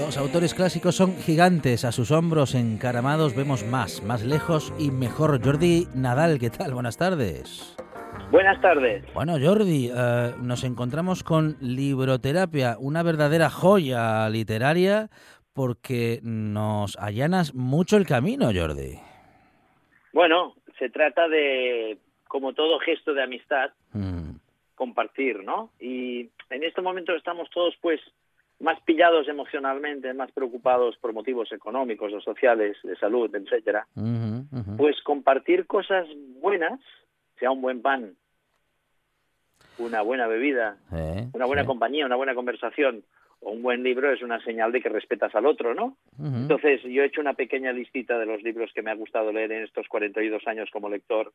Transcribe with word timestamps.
Autores 0.00 0.54
clásicos 0.54 0.96
son 0.96 1.16
gigantes. 1.16 1.84
A 1.84 1.92
sus 1.92 2.10
hombros 2.10 2.54
encaramados 2.54 3.36
vemos 3.36 3.64
más, 3.64 4.02
más 4.02 4.24
lejos 4.24 4.72
y 4.78 4.90
mejor. 4.90 5.42
Jordi 5.44 5.86
Nadal, 5.94 6.38
¿qué 6.38 6.50
tal? 6.50 6.72
Buenas 6.74 6.96
tardes. 6.96 7.76
Buenas 8.30 8.60
tardes. 8.62 9.04
Bueno, 9.12 9.34
Jordi, 9.40 9.90
eh, 9.94 10.32
nos 10.40 10.64
encontramos 10.64 11.22
con 11.22 11.56
Libroterapia, 11.60 12.76
una 12.78 13.02
verdadera 13.02 13.50
joya 13.50 14.28
literaria 14.30 15.10
porque 15.52 16.20
nos 16.22 16.96
allanas 16.96 17.54
mucho 17.54 17.98
el 17.98 18.06
camino, 18.06 18.50
Jordi. 18.54 18.98
Bueno, 20.14 20.54
se 20.78 20.88
trata 20.88 21.28
de, 21.28 21.98
como 22.26 22.54
todo 22.54 22.78
gesto 22.78 23.12
de 23.12 23.22
amistad, 23.22 23.70
mm. 23.92 24.36
compartir, 24.74 25.44
¿no? 25.44 25.70
Y 25.78 26.30
en 26.48 26.64
este 26.64 26.80
momento 26.80 27.14
estamos 27.14 27.50
todos, 27.50 27.74
pues, 27.82 28.00
más 28.62 28.80
pillados 28.82 29.28
emocionalmente, 29.28 30.14
más 30.14 30.30
preocupados 30.30 30.96
por 30.98 31.12
motivos 31.12 31.50
económicos 31.52 32.12
o 32.12 32.20
sociales, 32.20 32.76
de 32.84 32.96
salud, 32.96 33.34
etcétera, 33.34 33.86
pues 34.76 35.02
compartir 35.02 35.66
cosas 35.66 36.06
buenas, 36.40 36.78
sea 37.40 37.50
un 37.50 37.60
buen 37.60 37.82
pan, 37.82 38.14
una 39.78 40.02
buena 40.02 40.28
bebida, 40.28 40.76
eh, 40.92 41.28
una 41.32 41.44
buena 41.44 41.66
compañía, 41.66 42.06
una 42.06 42.14
buena 42.14 42.36
conversación 42.36 43.02
o 43.40 43.50
un 43.50 43.62
buen 43.62 43.82
libro 43.82 44.12
es 44.12 44.22
una 44.22 44.40
señal 44.44 44.70
de 44.70 44.80
que 44.80 44.88
respetas 44.88 45.34
al 45.34 45.46
otro, 45.46 45.74
¿no? 45.74 45.96
Entonces, 46.22 46.80
yo 46.84 47.02
he 47.02 47.06
hecho 47.06 47.20
una 47.20 47.34
pequeña 47.34 47.72
listita 47.72 48.16
de 48.16 48.26
los 48.26 48.40
libros 48.44 48.70
que 48.72 48.82
me 48.82 48.92
ha 48.92 48.94
gustado 48.94 49.32
leer 49.32 49.50
en 49.50 49.64
estos 49.64 49.88
42 49.88 50.46
años 50.46 50.70
como 50.72 50.88
lector 50.88 51.32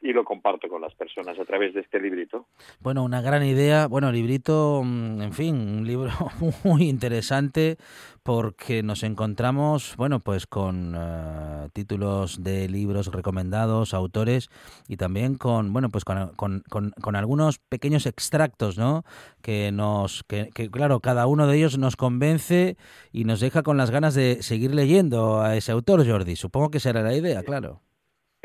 y 0.00 0.12
lo 0.12 0.24
comparto 0.24 0.68
con 0.68 0.80
las 0.80 0.94
personas 0.94 1.38
a 1.38 1.44
través 1.44 1.74
de 1.74 1.80
este 1.80 2.00
librito. 2.00 2.46
Bueno, 2.80 3.02
una 3.02 3.20
gran 3.20 3.44
idea. 3.44 3.88
Bueno, 3.88 4.12
librito, 4.12 4.82
mm, 4.84 5.22
en 5.22 5.32
fin, 5.32 5.56
un 5.56 5.86
libro 5.86 6.10
muy 6.64 6.88
interesante 6.88 7.76
porque 8.22 8.82
nos 8.82 9.02
encontramos, 9.02 9.96
bueno, 9.96 10.20
pues 10.20 10.46
con 10.46 10.94
eh, 10.96 11.68
títulos 11.72 12.42
de 12.42 12.68
libros 12.68 13.06
recomendados, 13.08 13.94
autores 13.94 14.50
y 14.86 14.96
también 14.98 15.36
con, 15.36 15.72
bueno, 15.72 15.88
pues 15.88 16.04
con, 16.04 16.28
con, 16.36 16.62
con, 16.68 17.16
algunos 17.16 17.58
pequeños 17.58 18.06
extractos, 18.06 18.76
¿no? 18.78 19.02
Que 19.42 19.72
nos, 19.72 20.22
que, 20.24 20.50
que 20.54 20.70
claro, 20.70 21.00
cada 21.00 21.26
uno 21.26 21.46
de 21.46 21.56
ellos 21.56 21.78
nos 21.78 21.96
convence 21.96 22.76
y 23.12 23.24
nos 23.24 23.40
deja 23.40 23.62
con 23.62 23.76
las 23.76 23.90
ganas 23.90 24.14
de 24.14 24.42
seguir 24.42 24.74
leyendo 24.74 25.40
a 25.40 25.56
ese 25.56 25.72
autor, 25.72 26.06
Jordi. 26.06 26.36
Supongo 26.36 26.70
que 26.70 26.80
será 26.80 27.02
la 27.02 27.14
idea, 27.14 27.42
claro. 27.42 27.80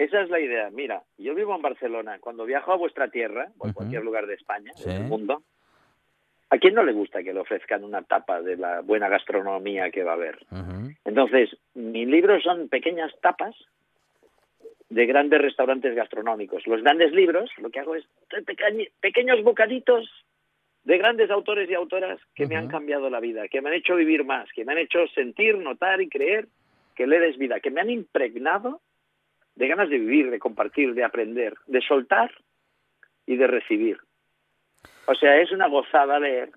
Esa 0.03 0.21
es 0.21 0.29
la 0.29 0.39
idea. 0.41 0.69
Mira, 0.69 1.01
yo 1.17 1.33
vivo 1.33 1.55
en 1.55 1.61
Barcelona. 1.61 2.17
Cuando 2.19 2.45
viajo 2.45 2.73
a 2.73 2.75
vuestra 2.75 3.07
tierra, 3.07 3.47
o 3.57 3.67
en 3.67 3.73
cualquier 3.73 4.03
lugar 4.03 4.27
de 4.27 4.33
España, 4.33 4.73
del 4.85 5.03
mundo, 5.03 5.43
¿a 6.49 6.57
quién 6.57 6.73
no 6.73 6.83
le 6.83 6.91
gusta 6.91 7.23
que 7.23 7.33
le 7.33 7.39
ofrezcan 7.39 7.85
una 7.85 8.01
tapa 8.01 8.41
de 8.41 8.57
la 8.57 8.81
buena 8.81 9.07
gastronomía 9.07 9.91
que 9.91 10.03
va 10.03 10.11
a 10.11 10.15
haber? 10.15 10.39
Entonces, 11.05 11.55
mis 11.73 12.05
libros 12.05 12.43
son 12.43 12.67
pequeñas 12.67 13.13
tapas 13.21 13.55
de 14.89 15.05
grandes 15.05 15.41
restaurantes 15.41 15.95
gastronómicos. 15.95 16.67
Los 16.67 16.83
grandes 16.83 17.13
libros, 17.13 17.49
lo 17.59 17.69
que 17.69 17.79
hago 17.79 17.95
es 17.95 18.03
pequeños 18.99 19.41
bocaditos 19.41 20.09
de 20.83 20.97
grandes 20.97 21.31
autores 21.31 21.69
y 21.69 21.75
autoras 21.75 22.19
que 22.35 22.45
me 22.45 22.57
han 22.57 22.67
cambiado 22.67 23.09
la 23.09 23.21
vida, 23.21 23.47
que 23.47 23.61
me 23.61 23.69
han 23.69 23.75
hecho 23.75 23.95
vivir 23.95 24.25
más, 24.25 24.51
que 24.51 24.65
me 24.65 24.73
han 24.73 24.79
hecho 24.79 25.07
sentir, 25.15 25.57
notar 25.59 26.01
y 26.01 26.09
creer 26.09 26.49
que 26.93 27.07
le 27.07 27.21
des 27.21 27.37
vida, 27.37 27.61
que 27.61 27.71
me 27.71 27.79
han 27.79 27.89
impregnado 27.89 28.81
de 29.55 29.67
ganas 29.67 29.89
de 29.89 29.99
vivir, 29.99 30.31
de 30.31 30.39
compartir, 30.39 30.93
de 30.93 31.03
aprender, 31.03 31.53
de 31.67 31.81
soltar 31.81 32.31
y 33.25 33.35
de 33.35 33.47
recibir. 33.47 33.97
O 35.07 35.15
sea, 35.15 35.37
es 35.37 35.51
una 35.51 35.67
gozada 35.67 36.19
leer. 36.19 36.51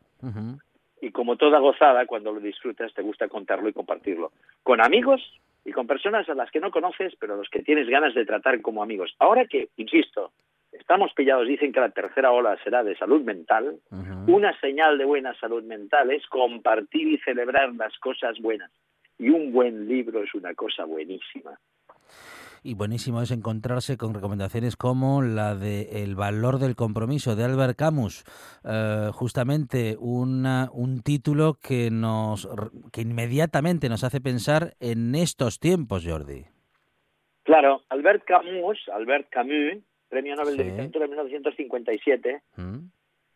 Y 1.01 1.11
como 1.11 1.37
toda 1.37 1.59
gozada, 1.59 2.07
cuando 2.07 2.33
lo 2.33 2.41
disfrutas, 2.41 2.93
te 2.95 3.03
gusta 3.03 3.29
contarlo 3.29 3.69
y 3.69 3.73
compartirlo. 3.73 4.33
Con 4.63 4.81
amigos 4.81 5.21
y 5.65 5.73
con 5.73 5.87
personas 5.87 6.29
a 6.29 6.35
las 6.35 6.51
que 6.51 6.61
no 6.61 6.71
conoces, 6.71 7.15
pero 7.21 7.35
a 7.35 7.37
los 7.37 7.49
que 7.51 7.63
tienes 7.63 7.89
ganas 7.89 8.15
de 8.15 8.25
tratar 8.25 8.61
como 8.63 8.83
amigos. 8.83 9.15
Ahora 9.19 9.47
que, 9.47 9.69
insisto, 9.77 10.33
estamos 10.73 11.13
pillados, 11.15 11.47
dicen 11.47 11.73
que 11.73 11.81
la 11.81 11.91
tercera 11.91 12.33
ola 12.33 12.57
será 12.65 12.83
de 12.83 12.97
salud 12.97 13.23
mental, 13.23 13.79
una 14.27 14.59
señal 14.61 14.97
de 14.99 15.05
buena 15.05 15.35
salud 15.39 15.63
mental 15.63 16.11
es 16.11 16.27
compartir 16.27 17.09
y 17.09 17.19
celebrar 17.19 17.75
las 17.75 17.97
cosas 17.99 18.39
buenas. 18.41 18.71
Y 19.19 19.29
un 19.29 19.53
buen 19.53 19.89
libro 19.89 20.23
es 20.23 20.35
una 20.35 20.55
cosa 20.55 20.85
buenísima 20.85 21.59
y 22.63 22.75
buenísimo 22.75 23.23
es 23.23 23.31
encontrarse 23.31 23.97
con 23.97 24.15
recomendaciones 24.15 24.77
como 24.77 25.23
la 25.23 25.55
de 25.55 26.03
El 26.03 26.15
valor 26.15 26.59
del 26.59 26.77
compromiso 26.77 27.37
de 27.37 27.45
Albert 27.45 27.77
Camus, 27.77 28.25
eh, 28.65 29.11
justamente 29.13 29.97
una, 29.99 30.71
un 30.73 31.03
título 31.03 31.55
que 31.55 31.91
nos 31.91 32.49
que 32.93 33.03
inmediatamente 33.03 33.89
nos 33.89 34.05
hace 34.05 34.21
pensar 34.21 34.75
en 34.81 35.15
estos 35.15 35.61
tiempos, 35.61 36.05
Jordi. 36.07 36.45
Claro, 37.43 37.83
Albert 37.89 38.25
Camus, 38.25 38.79
Albert 38.93 39.29
Camus, 39.31 39.83
Premio 40.09 40.35
Nobel 40.35 40.57
de 40.57 40.65
Literatura 40.65 41.05
en 41.05 41.11
1957, 41.11 42.43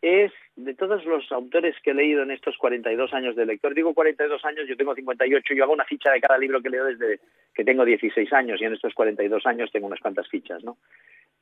es 0.02 0.32
de 0.56 0.74
todos 0.74 1.04
los 1.04 1.30
autores 1.32 1.76
que 1.82 1.90
he 1.90 1.94
leído 1.94 2.22
en 2.22 2.30
estos 2.30 2.56
42 2.56 3.12
años 3.12 3.36
de 3.36 3.46
lector, 3.46 3.74
digo 3.74 3.94
42 3.94 4.44
años, 4.44 4.66
yo 4.66 4.76
tengo 4.76 4.94
58, 4.94 5.54
yo 5.54 5.64
hago 5.64 5.72
una 5.72 5.84
ficha 5.84 6.10
de 6.10 6.20
cada 6.20 6.38
libro 6.38 6.62
que 6.62 6.70
leo 6.70 6.86
desde 6.86 7.20
que 7.54 7.64
tengo 7.64 7.84
16 7.84 8.32
años 8.32 8.60
y 8.60 8.64
en 8.64 8.74
estos 8.74 8.94
42 8.94 9.44
años 9.46 9.70
tengo 9.70 9.86
unas 9.86 10.00
cuantas 10.00 10.28
fichas, 10.28 10.64
¿no? 10.64 10.78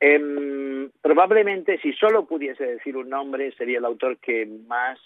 Em, 0.00 0.91
probablemente 1.03 1.79
si 1.79 1.93
solo 1.93 2.25
pudiese 2.25 2.65
decir 2.65 2.97
un 2.97 3.09
nombre 3.09 3.50
sería 3.53 3.79
el 3.79 3.85
autor 3.85 4.19
que 4.19 4.47
más 4.47 4.99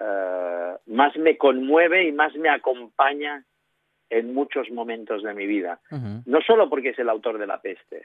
eh, 0.00 0.74
más 0.86 1.16
me 1.16 1.36
conmueve 1.36 2.06
y 2.08 2.12
más 2.12 2.34
me 2.36 2.48
acompaña 2.48 3.44
en 4.10 4.34
muchos 4.34 4.70
momentos 4.70 5.22
de 5.22 5.34
mi 5.34 5.46
vida. 5.46 5.80
No 6.26 6.40
solo 6.42 6.68
porque 6.68 6.90
es 6.90 6.98
el 6.98 7.08
autor 7.08 7.38
de 7.38 7.46
La 7.46 7.60
peste, 7.60 8.04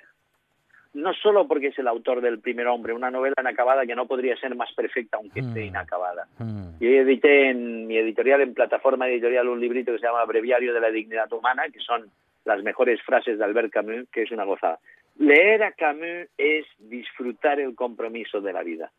no 0.94 1.14
solo 1.14 1.48
porque 1.48 1.68
es 1.68 1.80
el 1.80 1.88
autor 1.88 2.22
del 2.22 2.40
primer 2.40 2.68
hombre, 2.68 2.94
una 2.94 3.12
novela 3.12 3.36
inacabada 3.40 3.86
que 3.86 3.96
no 3.96 4.08
podría 4.08 4.36
ser 4.38 4.56
más 4.56 4.74
perfecta 4.74 5.18
aunque 5.18 5.40
esté 5.40 5.62
mm. 5.62 5.68
inacabada. 5.68 6.28
Mm. 6.38 6.80
Yo 6.80 6.90
edité 6.90 7.50
en 7.50 7.88
mi 7.88 7.98
editorial, 7.98 8.42
en 8.42 8.54
plataforma 8.54 9.08
editorial, 9.08 9.48
un 9.48 9.60
librito 9.60 9.92
que 9.92 10.00
se 10.00 10.06
llama 10.06 10.26
Breviario 10.26 10.74
de 10.74 10.82
la 10.82 10.92
Dignidad 10.92 11.32
Humana, 11.32 11.64
que 11.72 11.80
son 11.80 12.10
las 12.46 12.62
mejores 12.64 13.02
frases 13.04 13.38
de 13.38 13.44
Albert 13.44 13.72
Camus, 13.72 14.10
que 14.12 14.24
es 14.24 14.32
una 14.32 14.44
gozada. 14.44 14.80
Leer 15.18 15.64
a 15.64 15.72
Camus 15.72 16.28
es 16.38 16.66
disfrutar 16.80 17.60
el 17.60 17.76
compromiso 17.76 18.42
de 18.42 18.54
la 18.54 18.64
vida. 18.64 18.92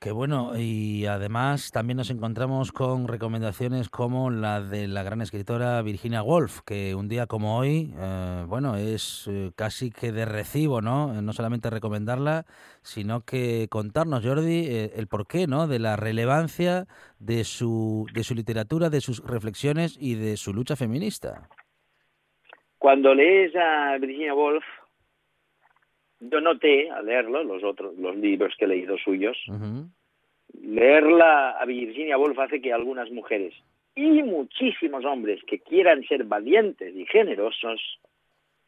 Qué 0.00 0.12
bueno, 0.12 0.52
y 0.56 1.06
además 1.06 1.72
también 1.72 1.96
nos 1.96 2.10
encontramos 2.10 2.70
con 2.70 3.08
recomendaciones 3.08 3.88
como 3.88 4.30
la 4.30 4.60
de 4.60 4.86
la 4.86 5.02
gran 5.02 5.20
escritora 5.20 5.82
Virginia 5.82 6.22
Woolf, 6.22 6.60
que 6.64 6.94
un 6.94 7.08
día 7.08 7.26
como 7.26 7.58
hoy, 7.58 7.92
eh, 7.98 8.44
bueno, 8.46 8.76
es 8.76 9.26
eh, 9.28 9.50
casi 9.56 9.90
que 9.90 10.12
de 10.12 10.24
recibo, 10.24 10.80
¿no? 10.80 11.20
No 11.20 11.32
solamente 11.32 11.68
recomendarla, 11.68 12.44
sino 12.80 13.22
que 13.22 13.66
contarnos, 13.68 14.24
Jordi, 14.24 14.66
eh, 14.68 14.92
el 14.94 15.08
porqué, 15.08 15.48
¿no? 15.48 15.66
De 15.66 15.80
la 15.80 15.96
relevancia 15.96 16.86
de 17.18 17.42
su, 17.42 18.06
de 18.14 18.22
su 18.22 18.36
literatura, 18.36 18.90
de 18.90 19.00
sus 19.00 19.20
reflexiones 19.26 19.98
y 20.00 20.14
de 20.14 20.36
su 20.36 20.54
lucha 20.54 20.76
feminista. 20.76 21.48
Cuando 22.78 23.14
lees 23.14 23.52
a 23.56 23.98
Virginia 23.98 24.32
Woolf, 24.32 24.64
yo 26.20 26.40
noté 26.40 26.90
al 26.90 27.06
leerlo, 27.06 27.44
los 27.44 27.62
otros, 27.62 27.96
los 27.98 28.16
libros 28.16 28.54
que 28.58 28.64
he 28.64 28.68
leído 28.68 28.96
suyos, 28.98 29.36
leerla 30.60 31.50
a 31.50 31.64
Virginia 31.64 32.18
Woolf 32.18 32.38
hace 32.38 32.60
que 32.60 32.72
algunas 32.72 33.10
mujeres 33.10 33.54
y 33.94 34.22
muchísimos 34.22 35.04
hombres 35.04 35.42
que 35.44 35.58
quieran 35.58 36.04
ser 36.04 36.24
valientes 36.24 36.94
y 36.94 37.04
generosos 37.06 37.98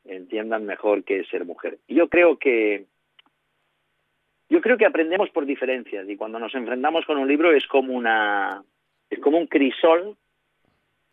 entiendan 0.04 0.66
mejor 0.66 1.04
qué 1.04 1.20
es 1.20 1.28
ser 1.28 1.44
mujer. 1.44 1.78
Y 1.86 1.94
yo 1.94 2.08
creo 2.08 2.36
que 2.36 2.86
yo 4.48 4.60
creo 4.60 4.76
que 4.76 4.86
aprendemos 4.86 5.30
por 5.30 5.46
diferencias 5.46 6.08
y 6.08 6.16
cuando 6.16 6.40
nos 6.40 6.52
enfrentamos 6.54 7.06
con 7.06 7.18
un 7.18 7.28
libro 7.28 7.52
es 7.52 7.66
como 7.68 7.94
una 7.94 8.64
es 9.08 9.20
como 9.20 9.38
un 9.38 9.46
crisol 9.46 10.16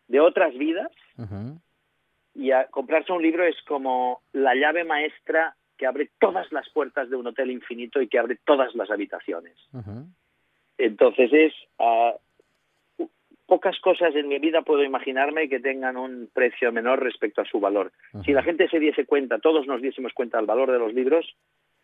de 0.07 0.19
otras 0.19 0.57
vidas 0.57 0.91
y 2.33 2.51
a 2.51 2.65
comprarse 2.67 3.11
un 3.11 3.21
libro 3.21 3.43
es 3.43 3.55
como 3.67 4.21
la 4.33 4.55
llave 4.55 4.83
maestra 4.83 5.55
que 5.77 5.85
abre 5.85 6.09
todas 6.19 6.51
las 6.51 6.69
puertas 6.69 7.09
de 7.09 7.15
un 7.15 7.27
hotel 7.27 7.51
infinito 7.51 8.01
y 8.01 8.07
que 8.07 8.19
abre 8.19 8.37
todas 8.45 8.73
las 8.75 8.89
habitaciones. 8.89 9.55
Entonces 10.77 11.31
es 11.33 11.53
pocas 13.45 13.79
cosas 13.79 14.13
en 14.15 14.27
mi 14.27 14.39
vida 14.39 14.61
puedo 14.61 14.83
imaginarme 14.83 15.49
que 15.49 15.59
tengan 15.59 15.97
un 15.97 16.29
precio 16.33 16.71
menor 16.71 17.01
respecto 17.01 17.41
a 17.41 17.45
su 17.45 17.59
valor. 17.59 17.91
Si 18.25 18.33
la 18.33 18.43
gente 18.43 18.67
se 18.67 18.79
diese 18.79 19.05
cuenta, 19.05 19.39
todos 19.39 19.65
nos 19.67 19.81
diésemos 19.81 20.13
cuenta 20.13 20.37
del 20.37 20.45
valor 20.45 20.71
de 20.71 20.79
los 20.79 20.93
libros, 20.93 21.25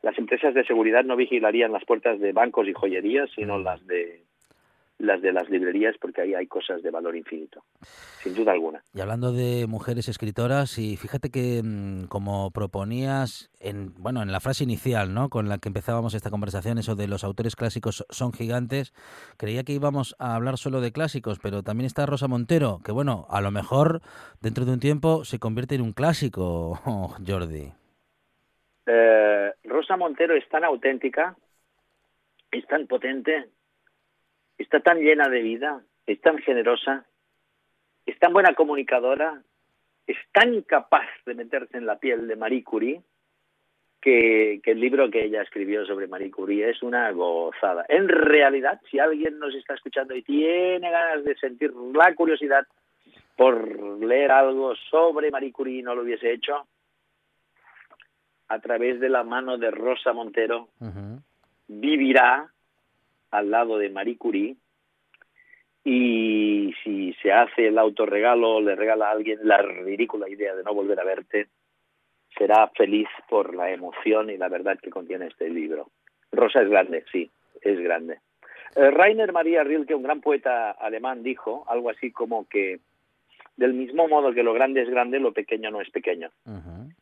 las 0.01 0.17
empresas 0.17 0.53
de 0.53 0.65
seguridad 0.65 1.05
no 1.05 1.15
vigilarían 1.15 1.71
las 1.71 1.85
puertas 1.85 2.19
de 2.19 2.33
bancos 2.33 2.67
y 2.67 2.73
joyerías, 2.73 3.29
sino 3.33 3.57
las 3.57 3.87
de 3.87 4.21
las 5.03 5.21
de 5.21 5.33
las 5.33 5.49
librerías 5.49 5.95
porque 5.99 6.21
ahí 6.21 6.33
hay 6.33 6.47
cosas 6.47 6.81
de 6.81 6.89
valor 6.89 7.15
infinito, 7.15 7.63
sin 8.21 8.33
duda 8.33 8.53
alguna. 8.53 8.81
Y 8.93 9.01
hablando 9.01 9.33
de 9.33 9.67
mujeres 9.67 10.07
escritoras, 10.07 10.79
y 10.79 10.95
fíjate 10.97 11.29
que 11.29 11.61
mm, 11.63 12.05
como 12.05 12.51
proponías 12.51 13.51
en 13.59 13.93
bueno 13.95 14.21
en 14.21 14.31
la 14.31 14.39
frase 14.39 14.63
inicial, 14.63 15.13
¿no? 15.13 15.29
con 15.29 15.49
la 15.49 15.57
que 15.57 15.69
empezábamos 15.69 16.13
esta 16.13 16.29
conversación, 16.29 16.77
eso 16.77 16.95
de 16.95 17.07
los 17.07 17.23
autores 17.23 17.55
clásicos 17.55 18.05
son 18.09 18.31
gigantes, 18.31 18.93
creía 19.37 19.63
que 19.63 19.73
íbamos 19.73 20.15
a 20.19 20.35
hablar 20.35 20.57
solo 20.57 20.79
de 20.79 20.91
clásicos, 20.91 21.39
pero 21.39 21.63
también 21.63 21.85
está 21.85 22.05
Rosa 22.05 22.27
Montero, 22.27 22.79
que 22.83 22.93
bueno, 22.93 23.27
a 23.29 23.41
lo 23.41 23.51
mejor 23.51 24.01
dentro 24.41 24.63
de 24.65 24.71
un 24.71 24.79
tiempo 24.79 25.25
se 25.25 25.39
convierte 25.39 25.75
en 25.75 25.81
un 25.81 25.91
clásico, 25.91 26.79
Jordi. 27.27 27.73
Eh, 28.85 29.51
Rosa 29.65 29.97
Montero 29.97 30.35
es 30.35 30.47
tan 30.49 30.63
auténtica, 30.63 31.35
es 32.51 32.65
tan 32.67 32.87
potente, 32.87 33.49
está 34.57 34.79
tan 34.79 34.99
llena 34.99 35.29
de 35.29 35.41
vida, 35.41 35.81
es 36.05 36.21
tan 36.21 36.37
generosa, 36.39 37.05
es 38.05 38.17
tan 38.19 38.33
buena 38.33 38.53
comunicadora, 38.53 39.41
es 40.07 40.17
tan 40.31 40.61
capaz 40.63 41.07
de 41.25 41.35
meterse 41.35 41.77
en 41.77 41.85
la 41.85 41.99
piel 41.99 42.27
de 42.27 42.35
Marie 42.35 42.63
Curie, 42.63 43.01
que, 44.01 44.59
el 44.65 44.79
libro 44.79 45.09
que 45.09 45.23
ella 45.23 45.41
escribió 45.41 45.85
sobre 45.85 46.07
Marie 46.07 46.29
Curie 46.29 46.69
es 46.69 46.83
una 46.83 47.09
gozada. 47.11 47.85
En 47.87 48.09
realidad, 48.09 48.81
si 48.91 48.99
alguien 48.99 49.39
nos 49.39 49.55
está 49.55 49.75
escuchando 49.75 50.13
y 50.13 50.23
tiene 50.23 50.91
ganas 50.91 51.23
de 51.23 51.35
sentir 51.35 51.73
la 51.73 52.13
curiosidad 52.13 52.67
por 53.37 53.99
leer 53.99 54.31
algo 54.31 54.75
sobre 54.91 55.31
Marie 55.31 55.53
Curie 55.53 55.79
y 55.79 55.83
no 55.83 55.95
lo 55.95 56.01
hubiese 56.01 56.33
hecho, 56.33 56.67
a 58.49 58.59
través 58.59 58.99
de 58.99 59.09
la 59.09 59.23
mano 59.23 59.57
de 59.57 59.71
Rosa 59.71 60.11
Montero, 60.11 60.67
vivirá 61.67 62.52
al 63.33 63.49
lado 63.49 63.77
de 63.79 63.89
Marie 63.89 64.17
Curie 64.17 64.55
y 65.83 66.73
si 66.83 67.13
se 67.21 67.31
hace 67.31 67.67
el 67.67 67.77
autorregalo, 67.77 68.61
le 68.61 68.75
regala 68.75 69.07
a 69.07 69.11
alguien 69.11 69.39
la 69.43 69.57
ridícula 69.61 70.29
idea 70.29 70.55
de 70.55 70.63
no 70.63 70.73
volver 70.73 70.99
a 70.99 71.03
verte, 71.03 71.47
será 72.37 72.67
feliz 72.69 73.07
por 73.27 73.55
la 73.55 73.71
emoción 73.71 74.29
y 74.29 74.37
la 74.37 74.49
verdad 74.49 74.79
que 74.81 74.91
contiene 74.91 75.27
este 75.27 75.49
libro. 75.49 75.89
Rosa 76.31 76.61
es 76.61 76.69
grande, 76.69 77.03
sí, 77.11 77.29
es 77.61 77.79
grande. 77.79 78.19
Eh, 78.75 78.91
Rainer 78.91 79.33
Maria 79.33 79.63
Rilke, 79.63 79.95
un 79.95 80.03
gran 80.03 80.21
poeta 80.21 80.71
alemán, 80.71 81.21
dijo 81.23 81.65
algo 81.67 81.89
así 81.89 82.11
como 82.11 82.47
que 82.47 82.79
del 83.55 83.73
mismo 83.73 84.07
modo 84.07 84.33
que 84.33 84.43
lo 84.43 84.53
grande 84.53 84.81
es 84.81 84.89
grande, 84.89 85.19
lo 85.19 85.31
pequeño 85.31 85.69
no 85.71 85.81
es 85.81 85.89
pequeño. 85.89 86.29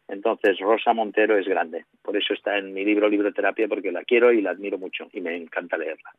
Entonces, 0.08 0.60
Rosa 0.60 0.94
Montero 0.94 1.38
es 1.38 1.48
grande. 1.48 1.86
Por 2.02 2.18
eso 2.18 2.34
está 2.34 2.58
en 2.58 2.74
mi 2.74 2.84
libro 2.84 3.08
Libroterapia, 3.08 3.68
porque 3.68 3.92
la 3.92 4.04
quiero 4.04 4.32
y 4.32 4.42
la 4.42 4.52
admiro 4.52 4.78
mucho 4.78 5.08
y 5.14 5.22
me 5.22 5.36
encanta 5.36 5.78
leerla. 5.78 6.12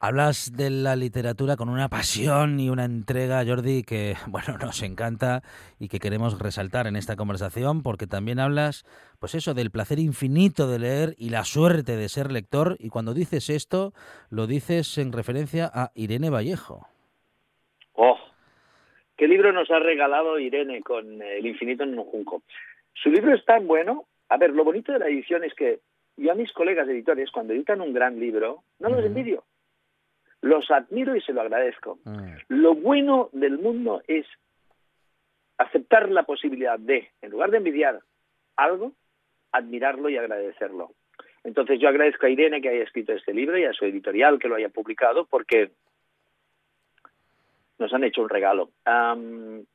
Hablas 0.00 0.52
de 0.56 0.70
la 0.70 0.94
literatura 0.94 1.56
con 1.56 1.68
una 1.68 1.88
pasión 1.88 2.60
y 2.60 2.70
una 2.70 2.84
entrega, 2.84 3.44
Jordi, 3.44 3.82
que 3.82 4.14
bueno, 4.28 4.56
nos 4.58 4.82
encanta 4.82 5.42
y 5.80 5.88
que 5.88 5.98
queremos 5.98 6.38
resaltar 6.38 6.86
en 6.86 6.94
esta 6.94 7.16
conversación, 7.16 7.82
porque 7.82 8.06
también 8.06 8.38
hablas, 8.38 8.84
pues 9.18 9.34
eso, 9.34 9.54
del 9.54 9.72
placer 9.72 9.98
infinito 9.98 10.68
de 10.68 10.78
leer 10.78 11.14
y 11.18 11.30
la 11.30 11.44
suerte 11.44 11.96
de 11.96 12.08
ser 12.08 12.30
lector. 12.30 12.76
Y 12.78 12.90
cuando 12.90 13.12
dices 13.12 13.50
esto, 13.50 13.92
lo 14.30 14.46
dices 14.46 14.98
en 14.98 15.12
referencia 15.12 15.68
a 15.72 15.90
Irene 15.94 16.30
Vallejo. 16.30 16.86
Oh, 17.94 18.16
qué 19.18 19.28
libro 19.28 19.52
nos 19.52 19.70
ha 19.70 19.78
regalado 19.78 20.38
Irene 20.38 20.80
con 20.80 21.20
El 21.20 21.46
infinito 21.46 21.82
en 21.82 21.98
un 21.98 22.06
junco. 22.06 22.42
Su 22.94 23.10
libro 23.10 23.34
es 23.34 23.44
tan 23.44 23.66
bueno. 23.66 24.06
A 24.30 24.38
ver, 24.38 24.50
lo 24.50 24.64
bonito 24.64 24.92
de 24.92 25.00
la 25.00 25.08
edición 25.08 25.44
es 25.44 25.52
que 25.52 25.80
yo 26.16 26.32
a 26.32 26.34
mis 26.34 26.52
colegas 26.52 26.88
editores, 26.88 27.30
cuando 27.30 27.52
editan 27.52 27.82
un 27.82 27.92
gran 27.92 28.18
libro, 28.18 28.62
no 28.78 28.88
los 28.88 29.04
envidio 29.04 29.44
los 30.40 30.70
admiro 30.70 31.16
y 31.16 31.20
se 31.20 31.32
lo 31.32 31.40
agradezco. 31.40 31.98
Mm. 32.04 32.32
Lo 32.48 32.74
bueno 32.74 33.28
del 33.32 33.58
mundo 33.58 34.02
es 34.06 34.26
aceptar 35.56 36.08
la 36.10 36.22
posibilidad 36.22 36.78
de, 36.78 37.10
en 37.20 37.30
lugar 37.30 37.50
de 37.50 37.58
envidiar 37.58 38.00
algo, 38.56 38.92
admirarlo 39.52 40.08
y 40.08 40.16
agradecerlo. 40.16 40.92
Entonces 41.44 41.80
yo 41.80 41.88
agradezco 41.88 42.26
a 42.26 42.30
Irene 42.30 42.60
que 42.60 42.68
haya 42.68 42.84
escrito 42.84 43.12
este 43.12 43.34
libro 43.34 43.58
y 43.58 43.64
a 43.64 43.72
su 43.72 43.84
editorial 43.84 44.38
que 44.38 44.48
lo 44.48 44.56
haya 44.56 44.68
publicado 44.68 45.24
porque 45.26 45.70
nos 47.78 47.92
han 47.92 48.04
hecho 48.04 48.22
un 48.22 48.28
regalo. 48.28 48.70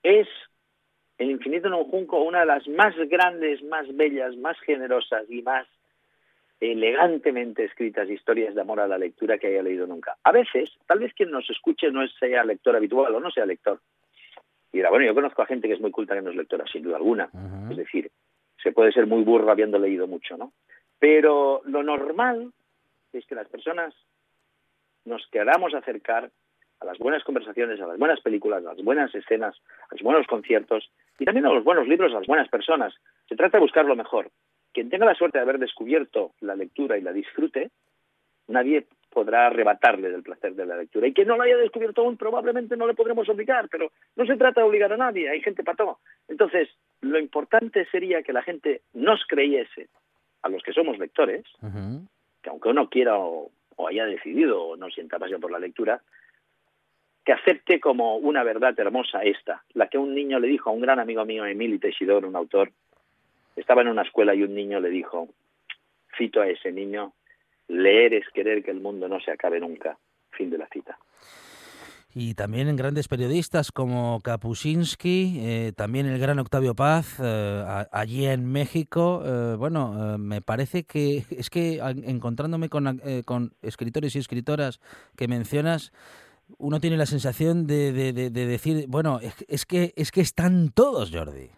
es 0.03 0.27
El 1.17 1.31
infinito 1.31 1.67
en 1.67 1.74
un 1.74 1.86
junco 1.86 2.22
una 2.22 2.41
de 2.41 2.45
las 2.45 2.67
más 2.67 2.95
grandes, 3.10 3.63
más 3.63 3.88
bellas, 3.95 4.36
más 4.38 4.60
generosas 4.62 5.29
y 5.29 5.41
más 5.41 5.67
elegantemente 6.60 7.65
escritas 7.65 8.10
historias 8.10 8.55
de 8.55 8.62
amor 8.62 8.79
a 8.79 8.88
la 8.88 8.98
lectura 8.98 9.38
que 9.38 9.48
haya 9.48 9.62
leído 9.62 9.86
nunca. 9.86 10.17
A 10.24 10.31
veces, 10.31 10.72
tal 10.88 11.00
vez 11.00 11.13
quien 11.13 11.29
nos 11.29 11.50
escuche 11.50 11.91
no 11.91 12.07
sea 12.07 12.43
lector 12.45 12.75
habitual 12.75 13.13
o 13.13 13.19
no 13.19 13.31
sea 13.31 13.45
lector. 13.45 13.79
Y 14.72 14.77
dirá, 14.77 14.89
bueno, 14.89 15.05
yo 15.05 15.13
conozco 15.13 15.41
a 15.41 15.45
gente 15.45 15.67
que 15.67 15.74
es 15.75 15.81
muy 15.81 15.91
culta 15.91 16.15
que 16.15 16.22
no 16.22 16.31
es 16.31 16.36
lectora, 16.36 16.65
sin 16.72 16.83
duda 16.83 16.98
alguna. 16.98 17.29
Es 17.69 17.77
decir, 17.77 18.10
se 18.62 18.72
puede 18.72 18.91
ser 18.91 19.07
muy 19.07 19.24
burro 19.24 19.51
habiendo 19.51 19.77
leído 19.77 20.07
mucho, 20.07 20.38
¿no? 20.38 20.53
Pero 21.00 21.62
lo 21.65 21.83
normal 21.83 22.51
es 23.12 23.25
que 23.25 23.36
las 23.36 23.50
personas 23.50 23.93
nos 25.05 25.27
queramos 25.27 25.74
acercar 25.74 26.31
a 26.83 26.85
las 26.85 26.99
buenas 26.99 27.23
conversaciones, 27.23 27.81
a 27.81 27.87
las 27.87 27.97
buenas 27.97 28.21
películas, 28.21 28.63
a 28.63 28.73
las 28.73 28.83
buenas 28.83 29.13
escenas, 29.15 29.55
a 29.89 29.93
los 29.95 30.01
buenos 30.01 30.27
conciertos 30.27 30.91
y 31.17 31.25
también 31.25 31.45
a 31.45 31.53
los 31.53 31.63
buenos 31.63 31.87
libros, 31.87 32.11
a 32.11 32.19
las 32.19 32.27
buenas 32.27 32.49
personas. 32.49 32.93
Se 33.27 33.35
trata 33.35 33.57
de 33.57 33.63
buscar 33.63 33.85
lo 33.85 33.95
mejor 33.95 34.29
quien 34.73 34.89
tenga 34.89 35.05
la 35.05 35.15
suerte 35.15 35.37
de 35.37 35.43
haber 35.43 35.59
descubierto 35.59 36.31
la 36.41 36.55
lectura 36.55 36.97
y 36.97 37.01
la 37.01 37.13
disfrute, 37.13 37.69
nadie 38.47 38.87
podrá 39.09 39.47
arrebatarle 39.47 40.09
del 40.09 40.23
placer 40.23 40.55
de 40.55 40.65
la 40.65 40.75
lectura. 40.75 41.07
Y 41.07 41.13
quien 41.13 41.27
no 41.27 41.37
lo 41.37 41.43
haya 41.43 41.55
descubierto 41.55 42.01
aún, 42.01 42.17
probablemente 42.17 42.75
no 42.75 42.87
le 42.87 42.95
podremos 42.95 43.29
obligar, 43.29 43.69
pero 43.69 43.91
no 44.15 44.25
se 44.25 44.35
trata 44.35 44.61
de 44.61 44.67
obligar 44.67 44.91
a 44.91 44.97
nadie, 44.97 45.29
hay 45.29 45.41
gente 45.41 45.63
para 45.63 45.77
todo. 45.77 45.99
Entonces, 46.27 46.69
lo 47.01 47.19
importante 47.19 47.85
sería 47.91 48.23
que 48.23 48.33
la 48.33 48.41
gente 48.41 48.81
nos 48.93 49.23
creyese, 49.27 49.89
a 50.41 50.49
los 50.49 50.63
que 50.63 50.73
somos 50.73 50.97
lectores, 50.97 51.43
que 52.41 52.49
aunque 52.49 52.69
uno 52.69 52.89
quiera 52.89 53.17
o, 53.17 53.51
haya 53.87 54.05
decidido 54.05 54.63
o 54.63 54.75
no 54.75 54.89
sienta 54.89 55.19
pasión 55.19 55.39
por 55.39 55.51
la 55.51 55.59
lectura, 55.59 56.01
que 57.25 57.33
acepte 57.33 57.79
como 57.79 58.17
una 58.17 58.43
verdad 58.43 58.77
hermosa 58.77 59.23
esta, 59.23 59.63
la 59.73 59.87
que 59.87 59.97
un 59.97 60.13
niño 60.13 60.39
le 60.39 60.47
dijo 60.47 60.69
a 60.69 60.73
un 60.73 60.81
gran 60.81 60.99
amigo 60.99 61.25
mío, 61.25 61.45
Emilio 61.45 61.79
Teixidor, 61.79 62.25
un 62.25 62.35
autor, 62.35 62.71
estaba 63.55 63.81
en 63.81 63.87
una 63.87 64.01
escuela 64.01 64.35
y 64.35 64.43
un 64.43 64.53
niño 64.53 64.79
le 64.79 64.89
dijo, 64.89 65.29
cito 66.17 66.41
a 66.41 66.47
ese 66.47 66.71
niño, 66.71 67.13
leer 67.67 68.13
es 68.13 68.27
querer 68.33 68.63
que 68.63 68.71
el 68.71 68.81
mundo 68.81 69.07
no 69.07 69.19
se 69.19 69.31
acabe 69.31 69.59
nunca. 69.59 69.97
Fin 70.31 70.49
de 70.49 70.57
la 70.57 70.67
cita. 70.67 70.97
y 72.15 72.35
también 72.35 72.67
en 72.67 72.75
grandes 72.75 73.07
periodistas 73.07 73.71
como 73.71 74.19
Kapuscinski, 74.21 75.37
eh, 75.39 75.73
también 75.75 76.05
el 76.05 76.19
gran 76.19 76.37
Octavio 76.37 76.75
Paz, 76.75 77.19
eh, 77.19 77.85
allí 77.91 78.25
en 78.25 78.51
México. 78.51 79.23
Eh, 79.25 79.55
bueno, 79.57 80.17
me 80.19 80.41
parece 80.41 80.83
que 80.83 81.23
es 81.31 81.49
que 81.49 81.79
encontrándome 82.05 82.69
con, 82.69 83.01
con, 83.25 83.53
escritores 83.61 84.15
y 84.15 84.19
escritoras 84.19 84.79
que 85.15 85.27
mencionas, 85.27 85.91
uno 86.57 86.79
tiene 86.79 86.97
la 86.97 87.05
sensación 87.05 87.67
de, 87.67 87.91
de, 87.91 88.29
decir, 88.29 88.85
bueno, 88.88 89.19
es, 89.21 89.65
que, 89.65 89.93
es 89.95 90.12
que 90.12 90.21
están 90.21 90.69
todos, 90.73 91.12
Jordi. 91.13 91.50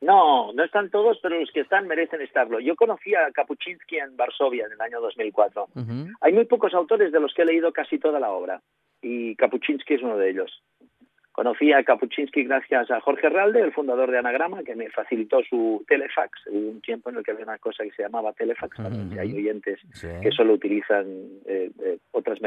No, 0.00 0.52
no 0.52 0.64
están 0.64 0.90
todos, 0.90 1.18
pero 1.22 1.38
los 1.38 1.50
que 1.52 1.60
están 1.60 1.86
merecen 1.86 2.22
estarlo. 2.22 2.58
Yo 2.60 2.74
conocí 2.74 3.14
a 3.14 3.30
Kapuscinski 3.32 3.98
en 3.98 4.16
Varsovia 4.16 4.66
en 4.66 4.72
el 4.72 4.80
año 4.80 5.00
2004. 5.00 5.68
Hay 6.22 6.32
muy 6.32 6.46
pocos 6.46 6.72
autores 6.72 7.12
de 7.12 7.20
los 7.20 7.34
que 7.34 7.42
he 7.42 7.44
leído 7.46 7.72
casi 7.72 7.98
toda 7.98 8.18
la 8.18 8.30
obra 8.30 8.62
y 9.02 9.34
Kapuczynski 9.36 9.94
es 9.94 10.02
uno 10.02 10.16
de 10.16 10.30
ellos. 10.30 10.62
Conocí 11.40 11.72
a 11.72 11.82
Kapuczynski 11.82 12.44
gracias 12.44 12.90
a 12.90 13.00
Jorge 13.00 13.30
Ralde, 13.30 13.62
el 13.62 13.72
fundador 13.72 14.10
de 14.10 14.18
Anagrama, 14.18 14.62
que 14.62 14.74
me 14.74 14.90
facilitó 14.90 15.42
su 15.42 15.82
telefax. 15.88 16.38
Hubo 16.48 16.68
un 16.68 16.82
tiempo 16.82 17.08
en 17.08 17.16
el 17.16 17.24
que 17.24 17.30
había 17.30 17.44
una 17.44 17.56
cosa 17.56 17.82
que 17.82 17.92
se 17.92 18.02
llamaba 18.02 18.34
telefax, 18.34 18.76
si 19.10 19.18
hay 19.18 19.32
oyentes 19.32 19.80
que 20.20 20.30
solo 20.32 20.52
utilizan 20.52 21.06
eh, 21.46 21.70
eh, 21.82 21.96
otras 22.10 22.38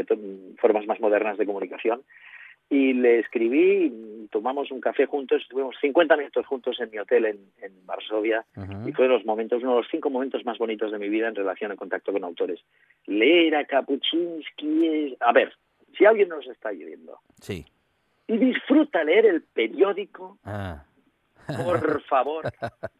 formas 0.59 0.85
más 0.85 0.99
modernas 0.99 1.39
de 1.39 1.45
comunicación. 1.47 2.03
Y 2.69 2.93
le 2.93 3.17
escribí, 3.17 4.27
tomamos 4.29 4.69
un 4.69 4.79
café 4.79 5.07
juntos, 5.07 5.41
estuvimos 5.41 5.75
50 5.81 6.15
minutos 6.15 6.45
juntos 6.45 6.79
en 6.79 6.91
mi 6.91 6.99
hotel 6.99 7.25
en, 7.25 7.85
Varsovia 7.87 8.45
y 8.85 8.91
fue 8.91 9.07
los 9.07 9.25
momentos, 9.25 9.63
uno 9.63 9.71
de 9.71 9.81
los 9.81 9.87
cinco 9.89 10.11
momentos 10.11 10.45
más 10.45 10.59
bonitos 10.59 10.91
de 10.91 10.99
mi 10.99 11.09
vida 11.09 11.29
en 11.29 11.35
relación 11.35 11.71
al 11.71 11.77
contacto 11.77 12.11
con 12.13 12.23
autores. 12.23 12.59
Leer 13.07 13.55
a 13.55 13.65
Kapuczynski 13.65 14.87
es... 14.87 15.13
A 15.19 15.31
ver, 15.31 15.51
si 15.97 16.05
alguien 16.05 16.29
nos 16.29 16.45
está 16.45 16.69
oyendo 16.69 17.17
sí. 17.41 17.65
Y 18.27 18.37
disfruta 18.37 19.03
leer 19.03 19.25
el 19.25 19.41
periódico, 19.41 20.37
ah. 20.43 20.85
por 21.45 22.01
favor, 22.09 22.51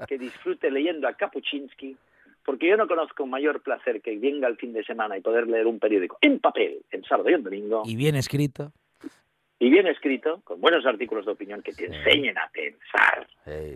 que 0.07 0.17
disfrute 0.17 0.69
leyendo 0.69 1.07
a 1.07 1.13
Kapuczynski, 1.13 1.97
porque 2.45 2.67
yo 2.67 2.77
no 2.77 2.87
conozco 2.87 3.25
mayor 3.25 3.61
placer 3.61 4.01
que 4.01 4.17
venga 4.17 4.47
el 4.47 4.57
fin 4.57 4.73
de 4.73 4.83
semana 4.83 5.17
y 5.17 5.21
poder 5.21 5.47
leer 5.47 5.67
un 5.67 5.79
periódico 5.79 6.17
en 6.21 6.39
papel, 6.39 6.83
en 6.91 7.03
sábado 7.03 7.29
y 7.29 7.33
en 7.33 7.43
domingo. 7.43 7.83
Y 7.85 7.95
bien 7.95 8.15
escrito 8.15 8.73
y 9.63 9.69
bien 9.69 9.87
escrito, 9.87 10.41
con 10.43 10.59
buenos 10.59 10.85
artículos 10.85 11.25
de 11.25 11.31
opinión 11.31 11.61
que 11.61 11.71
te 11.71 11.85
enseñen 11.85 12.37
a 12.37 12.49
pensar, 12.51 13.25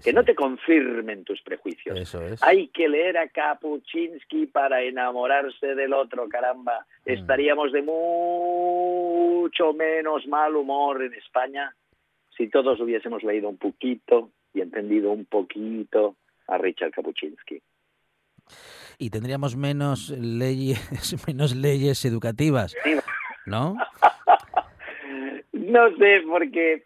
que 0.04 0.12
no 0.12 0.22
te 0.26 0.36
confirmen 0.36 1.24
tus 1.24 1.42
prejuicios. 1.42 2.14
Hay 2.42 2.68
que 2.68 2.90
leer 2.90 3.18
a 3.18 3.30
Kapuczynski 3.30 4.48
para 4.48 4.82
enamorarse 4.82 5.76
del 5.76 5.94
otro, 5.94 6.28
caramba. 6.28 6.86
Mm. 7.06 7.12
Estaríamos 7.12 7.72
de 7.72 7.84
mucho 7.84 9.72
menos 9.72 10.28
mal 10.28 10.58
humor 10.58 11.04
en 11.04 11.14
España 11.14 11.74
si 12.36 12.50
todos 12.50 12.82
hubiésemos 12.82 13.24
leído 13.24 13.48
un 13.48 13.58
poquito 13.58 14.32
y 14.54 14.60
entendido 14.60 15.12
un 15.12 15.24
poquito 15.24 16.18
a 16.48 16.58
Richard 16.58 16.92
Kapuczynski. 16.92 17.62
Y 18.98 19.10
tendríamos 19.10 19.56
menos 19.56 20.10
leyes, 20.10 21.16
menos 21.28 21.56
leyes 21.56 22.04
educativas, 22.04 22.76
¿no? 23.46 23.78
No 25.68 25.94
sé, 25.98 26.24
porque 26.26 26.84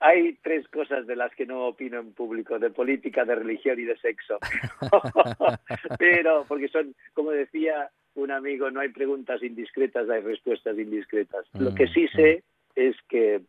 hay 0.00 0.34
tres 0.42 0.68
cosas 0.68 1.06
de 1.06 1.16
las 1.16 1.34
que 1.34 1.46
no 1.46 1.66
opino 1.66 1.98
en 1.98 2.12
público, 2.12 2.58
de 2.58 2.70
política, 2.70 3.24
de 3.24 3.34
religión 3.34 3.80
y 3.80 3.84
de 3.84 3.96
sexo. 3.96 4.38
Pero, 5.98 6.44
porque 6.46 6.68
son, 6.68 6.94
como 7.14 7.30
decía 7.30 7.90
un 8.14 8.30
amigo, 8.30 8.70
no 8.70 8.80
hay 8.80 8.90
preguntas 8.90 9.42
indiscretas, 9.42 10.10
hay 10.10 10.20
respuestas 10.20 10.78
indiscretas. 10.78 11.46
Lo 11.54 11.74
que 11.74 11.86
sí 11.88 12.04
mm, 12.04 12.16
sé 12.16 12.42
mm. 12.44 12.80
es 12.80 12.96
que 13.08 13.40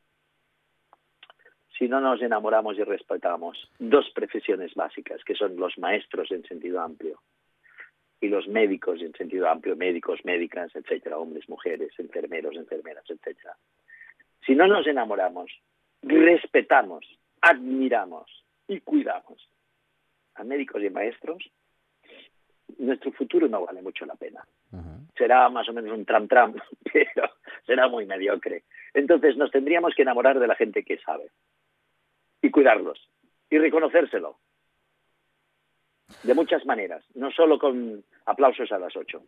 si 1.78 1.90
no 1.90 2.00
nos 2.00 2.22
enamoramos 2.22 2.78
y 2.78 2.84
respetamos 2.84 3.70
dos 3.80 4.10
profesiones 4.16 4.74
básicas, 4.76 5.24
que 5.26 5.36
son 5.36 5.58
los 5.58 5.78
maestros 5.78 6.32
en 6.32 6.44
sentido 6.44 6.80
amplio 6.80 7.20
y 8.22 8.30
los 8.30 8.48
médicos 8.48 9.02
en 9.02 9.14
sentido 9.14 9.50
amplio, 9.50 9.76
médicos, 9.76 10.24
médicas, 10.24 10.74
etcétera, 10.74 11.18
hombres, 11.18 11.50
mujeres, 11.50 11.92
enfermeros, 11.98 12.56
enfermeras, 12.56 13.04
etcétera, 13.10 13.56
si 14.50 14.56
no 14.56 14.66
nos 14.66 14.88
enamoramos, 14.88 15.52
respetamos, 16.02 17.06
admiramos 17.40 18.26
y 18.68 18.80
cuidamos 18.80 19.48
a 20.34 20.44
médicos 20.44 20.82
y 20.82 20.90
maestros, 20.90 21.52
nuestro 22.80 23.12
futuro 23.12 23.48
no 23.48 23.64
vale 23.64 23.84
mucho 23.84 24.08
la 24.08 24.16
pena. 24.16 24.44
Será 25.16 25.50
más 25.50 25.70
o 25.70 25.74
menos 25.74 25.96
un 25.96 26.04
tram-tram, 26.04 26.60
pero 26.92 27.30
será 27.68 27.88
muy 27.90 28.08
mediocre. 28.08 28.64
Entonces 28.96 29.38
nos 29.38 29.52
tendríamos 29.52 29.94
que 29.94 30.02
enamorar 30.02 30.40
de 30.40 30.48
la 30.48 30.56
gente 30.56 30.84
que 30.84 30.98
sabe 30.98 31.30
y 32.42 32.50
cuidarlos 32.50 33.08
y 33.52 33.60
reconocérselo 33.60 34.40
de 36.24 36.34
muchas 36.34 36.66
maneras, 36.66 37.06
no 37.14 37.30
solo 37.30 37.60
con 37.60 38.04
aplausos 38.26 38.72
a 38.72 38.80
las 38.80 38.96
ocho, 38.96 39.22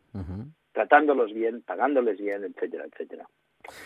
tratándolos 0.71 1.31
bien, 1.31 1.61
pagándoles 1.61 2.19
bien, 2.19 2.43
etcétera, 2.43 2.85
etcétera. 2.85 3.27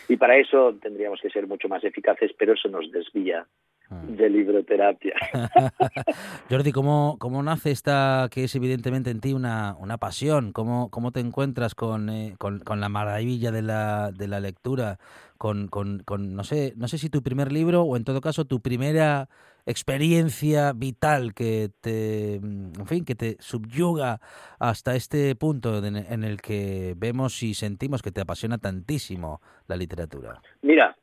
Y 0.08 0.18
para 0.18 0.38
eso 0.38 0.76
tendríamos 0.82 1.20
que 1.22 1.30
ser 1.30 1.48
mucho 1.48 1.68
más 1.68 1.84
eficaces, 1.84 2.32
pero 2.38 2.54
eso 2.54 2.70
nos 2.70 2.92
desvía. 2.92 3.46
De 3.90 4.30
libroterapia. 4.30 5.14
Jordi, 6.50 6.72
¿cómo, 6.72 7.18
¿cómo 7.20 7.44
nace 7.44 7.72
esta, 7.72 8.28
que 8.32 8.46
es 8.46 8.56
evidentemente 8.56 9.10
en 9.10 9.20
ti 9.20 9.34
una, 9.34 9.76
una 9.80 9.98
pasión? 9.98 10.52
¿Cómo, 10.52 10.90
cómo 10.90 11.12
te 11.12 11.20
encuentras 11.20 11.76
con, 11.76 12.10
eh, 12.10 12.36
con, 12.38 12.60
con, 12.60 12.80
la 12.80 12.90
maravilla 12.90 13.52
de 13.52 13.62
la, 13.62 14.12
de 14.12 14.28
la 14.28 14.40
lectura? 14.40 14.98
Con, 15.38 15.68
con, 15.68 16.00
con, 16.00 16.34
no, 16.34 16.44
sé, 16.44 16.74
no 16.78 16.88
sé 16.88 16.98
si 16.98 17.10
tu 17.10 17.22
primer 17.22 17.52
libro 17.52 17.84
o 17.84 17.98
en 17.98 18.06
todo 18.06 18.22
caso 18.22 18.46
tu 18.46 18.62
primera 18.62 19.28
experiencia 19.66 20.72
vital 20.74 21.34
que 21.34 21.70
te, 21.82 22.40
mm, 22.42 22.80
en 22.80 22.88
fin, 22.88 23.06
que 23.06 23.16
te 23.16 23.36
subyuga 23.40 24.22
hasta 24.60 24.96
este 24.96 25.36
punto 25.36 25.84
en 25.84 26.24
el 26.24 26.42
que 26.42 26.94
vemos 26.96 27.44
y 27.44 27.54
sentimos 27.54 28.02
que 28.02 28.12
te 28.12 28.22
apasiona 28.22 28.58
tantísimo 28.58 29.42
la 29.68 29.76
literatura? 29.76 30.42
Mira, 30.62 30.96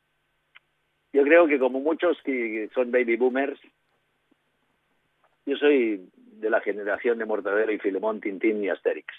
yo 1.13 1.23
creo 1.23 1.47
que 1.47 1.59
como 1.59 1.79
muchos 1.79 2.17
que 2.23 2.69
son 2.73 2.91
baby 2.91 3.15
boomers, 3.15 3.59
yo 5.45 5.55
soy 5.57 6.09
de 6.15 6.49
la 6.49 6.59
generación 6.59 7.19
de 7.19 7.25
Mortadelo 7.25 7.71
y 7.71 7.79
Filemón, 7.79 8.19
Tintín 8.19 8.63
y 8.63 8.69
Asterix. 8.69 9.13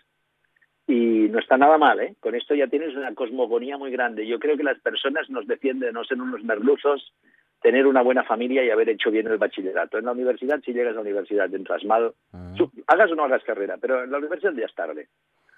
Y 0.86 1.28
no 1.30 1.38
está 1.38 1.56
nada 1.56 1.78
mal, 1.78 2.00
¿eh? 2.00 2.14
Con 2.20 2.34
esto 2.34 2.54
ya 2.54 2.66
tienes 2.66 2.94
una 2.94 3.14
cosmogonía 3.14 3.78
muy 3.78 3.90
grande. 3.90 4.26
Yo 4.26 4.38
creo 4.38 4.56
que 4.56 4.64
las 4.64 4.78
personas 4.80 5.30
nos 5.30 5.46
defienden 5.46 5.88
de 5.88 5.92
no 5.92 6.04
ser 6.04 6.20
unos 6.20 6.42
merluzos 6.44 7.14
tener 7.62 7.86
una 7.86 8.02
buena 8.02 8.24
familia 8.24 8.62
y 8.62 8.68
haber 8.68 8.90
hecho 8.90 9.10
bien 9.10 9.26
el 9.26 9.38
bachillerato. 9.38 9.96
En 9.96 10.04
la 10.04 10.12
universidad, 10.12 10.60
si 10.62 10.74
llegas 10.74 10.92
a 10.92 10.96
la 10.96 11.00
universidad, 11.00 11.52
entras 11.54 11.82
mal, 11.84 12.12
ah. 12.34 12.54
hagas 12.88 13.10
o 13.10 13.14
no 13.14 13.24
hagas 13.24 13.42
carrera, 13.42 13.78
pero 13.80 14.04
en 14.04 14.10
la 14.10 14.18
universidad 14.18 14.52
ya 14.52 14.66
es 14.66 14.74
tarde. 14.74 15.08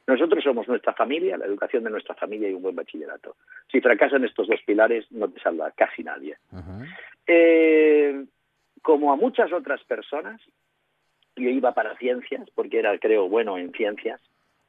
Nosotros 0.06 0.44
somos 0.44 0.68
nuestra 0.68 0.92
familia, 0.92 1.36
la 1.36 1.46
educación 1.46 1.82
de 1.84 1.90
nuestra 1.90 2.14
familia 2.14 2.48
y 2.48 2.54
un 2.54 2.62
buen 2.62 2.76
bachillerato. 2.76 3.36
Si 3.70 3.80
fracasan 3.80 4.24
estos 4.24 4.46
dos 4.46 4.60
pilares, 4.64 5.10
no 5.10 5.28
te 5.28 5.40
salva 5.40 5.72
casi 5.72 6.04
nadie. 6.04 6.36
Eh, 7.26 8.24
como 8.82 9.12
a 9.12 9.16
muchas 9.16 9.52
otras 9.52 9.82
personas, 9.84 10.40
yo 11.34 11.50
iba 11.50 11.72
para 11.72 11.96
ciencias, 11.98 12.48
porque 12.54 12.78
era, 12.78 12.96
creo, 12.98 13.28
bueno 13.28 13.58
en 13.58 13.72
ciencias, 13.72 14.20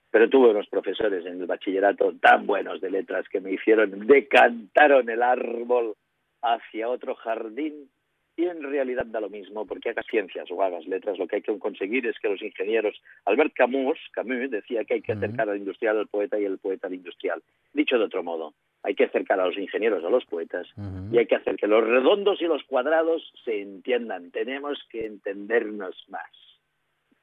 pero 0.10 0.28
tuve 0.28 0.50
unos 0.50 0.68
profesores 0.68 1.26
en 1.26 1.40
el 1.40 1.46
bachillerato 1.46 2.14
tan 2.20 2.48
buenos 2.48 2.82
de 2.82 2.90
letras 2.90 3.30
que 3.30 3.40
me 3.40 3.52
hicieron, 3.52 4.08
decantaron 4.08 5.08
el 5.10 5.22
árbol 5.22 5.96
hacia 6.42 6.90
otro 6.90 7.14
jardín 7.16 7.90
y 8.38 8.46
en 8.46 8.62
realidad 8.62 9.08
da 9.08 9.20
lo 9.20 9.30
mismo, 9.30 9.66
porque 9.66 9.90
hagas 9.90 10.06
ciencias 10.06 10.50
o 10.52 10.62
hagas 10.62 10.86
letras, 10.86 11.18
lo 11.18 11.28
que 11.28 11.38
hay 11.38 11.42
que 11.42 11.58
conseguir 11.58 12.06
es 12.06 12.18
que 12.20 12.30
los 12.30 12.42
ingenieros, 12.42 13.02
Albert 13.26 13.54
Camus, 13.56 13.98
Camus 14.14 14.52
decía 14.52 14.86
que 14.86 14.94
hay 14.94 15.02
que 15.02 15.14
acercar 15.14 15.50
al 15.50 15.58
industrial 15.58 15.98
al 15.98 16.08
poeta 16.08 16.40
y 16.40 16.46
el 16.46 16.60
poeta 16.60 16.86
al 16.86 16.94
industrial. 16.94 17.42
Dicho 17.74 17.98
de 17.98 18.06
otro 18.06 18.22
modo, 18.22 18.54
hay 18.84 18.94
que 18.94 19.06
acercar 19.06 19.40
a 19.40 19.48
los 19.48 19.58
ingenieros 19.58 20.06
a 20.06 20.10
los 20.10 20.24
poetas 20.26 20.68
y 21.12 21.18
hay 21.18 21.26
que 21.26 21.36
hacer 21.36 21.56
que 21.56 21.66
los 21.66 21.84
redondos 21.84 22.40
y 22.40 22.46
los 22.46 22.64
cuadrados 22.64 23.34
se 23.44 23.60
entiendan. 23.60 24.30
Tenemos 24.30 24.80
que 24.92 25.08
entendernos 25.08 26.06
más. 26.08 26.30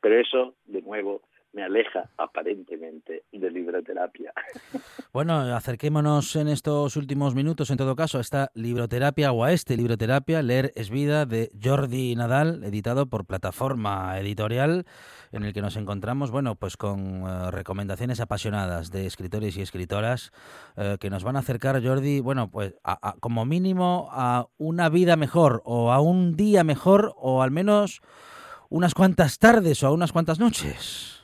Pero 0.00 0.20
eso, 0.20 0.54
de 0.66 0.82
nuevo, 0.82 1.22
me 1.54 1.62
aleja 1.62 2.10
aparentemente 2.18 3.24
de 3.32 3.50
libroterapia. 3.50 4.32
Bueno, 5.12 5.38
acerquémonos 5.54 6.34
en 6.34 6.48
estos 6.48 6.96
últimos 6.96 7.36
minutos, 7.36 7.70
en 7.70 7.76
todo 7.76 7.94
caso, 7.94 8.18
a 8.18 8.20
esta 8.20 8.50
libroterapia 8.54 9.30
o 9.30 9.44
a 9.44 9.52
este 9.52 9.76
libroterapia, 9.76 10.42
Leer 10.42 10.72
es 10.74 10.90
vida, 10.90 11.24
de 11.24 11.52
Jordi 11.62 12.16
Nadal, 12.16 12.64
editado 12.64 13.06
por 13.06 13.24
Plataforma 13.24 14.18
Editorial, 14.18 14.86
en 15.30 15.44
el 15.44 15.52
que 15.52 15.62
nos 15.62 15.76
encontramos, 15.76 16.32
bueno, 16.32 16.56
pues 16.56 16.76
con 16.76 17.22
eh, 17.28 17.50
recomendaciones 17.52 18.18
apasionadas 18.18 18.90
de 18.90 19.06
escritores 19.06 19.56
y 19.56 19.62
escritoras 19.62 20.32
eh, 20.76 20.96
que 20.98 21.10
nos 21.10 21.22
van 21.22 21.36
a 21.36 21.40
acercar, 21.40 21.80
Jordi, 21.80 22.18
bueno, 22.18 22.50
pues 22.50 22.74
como 23.20 23.44
mínimo 23.44 24.08
a 24.10 24.48
una 24.58 24.88
vida 24.88 25.14
mejor 25.14 25.62
o 25.64 25.92
a 25.92 26.00
un 26.00 26.34
día 26.34 26.64
mejor 26.64 27.14
o 27.16 27.40
al 27.40 27.52
menos 27.52 28.00
unas 28.68 28.94
cuantas 28.94 29.38
tardes 29.38 29.84
o 29.84 29.86
a 29.86 29.92
unas 29.92 30.10
cuantas 30.10 30.40
noches. 30.40 31.23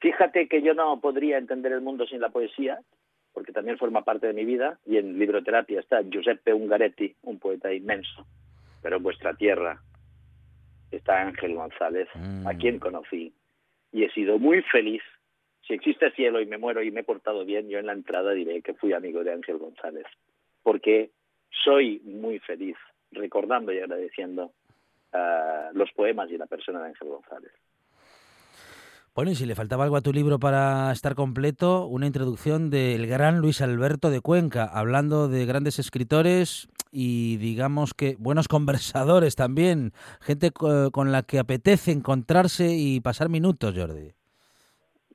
Fíjate 0.00 0.48
que 0.48 0.62
yo 0.62 0.74
no 0.74 0.98
podría 1.00 1.38
entender 1.38 1.72
el 1.72 1.82
mundo 1.82 2.06
sin 2.06 2.20
la 2.20 2.30
poesía, 2.30 2.80
porque 3.32 3.52
también 3.52 3.78
forma 3.78 4.02
parte 4.02 4.26
de 4.26 4.32
mi 4.32 4.44
vida, 4.44 4.78
y 4.86 4.96
en 4.96 5.18
libroterapia 5.18 5.80
está 5.80 6.02
Giuseppe 6.02 6.54
Ungaretti, 6.54 7.14
un 7.22 7.38
poeta 7.38 7.72
inmenso, 7.72 8.26
pero 8.82 8.96
en 8.96 9.02
vuestra 9.02 9.34
tierra 9.34 9.80
está 10.90 11.20
Ángel 11.20 11.54
González, 11.54 12.08
mm. 12.14 12.46
a 12.46 12.54
quien 12.54 12.78
conocí, 12.78 13.32
y 13.92 14.04
he 14.04 14.10
sido 14.10 14.38
muy 14.38 14.62
feliz. 14.62 15.02
Si 15.66 15.74
existe 15.74 16.10
cielo 16.12 16.40
y 16.40 16.46
me 16.46 16.58
muero 16.58 16.82
y 16.82 16.90
me 16.90 17.00
he 17.00 17.04
portado 17.04 17.44
bien, 17.44 17.68
yo 17.68 17.78
en 17.78 17.86
la 17.86 17.92
entrada 17.92 18.32
diré 18.32 18.62
que 18.62 18.74
fui 18.74 18.92
amigo 18.92 19.22
de 19.22 19.32
Ángel 19.32 19.58
González, 19.58 20.06
porque 20.62 21.10
soy 21.64 22.00
muy 22.04 22.38
feliz 22.40 22.76
recordando 23.12 23.72
y 23.72 23.78
agradeciendo 23.78 24.52
uh, 25.12 25.74
los 25.74 25.90
poemas 25.92 26.30
y 26.30 26.38
la 26.38 26.46
persona 26.46 26.80
de 26.80 26.88
Ángel 26.88 27.08
González. 27.08 27.52
Bueno, 29.14 29.32
y 29.32 29.34
si 29.34 29.44
le 29.44 29.56
faltaba 29.56 29.82
algo 29.84 29.96
a 29.96 30.02
tu 30.02 30.12
libro 30.12 30.38
para 30.38 30.92
estar 30.92 31.16
completo, 31.16 31.86
una 31.86 32.06
introducción 32.06 32.70
del 32.70 33.08
gran 33.08 33.40
Luis 33.40 33.60
Alberto 33.60 34.08
de 34.08 34.20
Cuenca, 34.20 34.64
hablando 34.64 35.26
de 35.26 35.46
grandes 35.46 35.80
escritores 35.80 36.68
y 36.92 37.36
digamos 37.38 37.92
que 37.92 38.14
buenos 38.20 38.46
conversadores 38.48 39.34
también, 39.34 39.90
gente 40.20 40.52
con 40.52 41.10
la 41.10 41.22
que 41.24 41.40
apetece 41.40 41.90
encontrarse 41.90 42.68
y 42.70 43.00
pasar 43.00 43.28
minutos, 43.28 43.74
Jordi. 43.76 44.12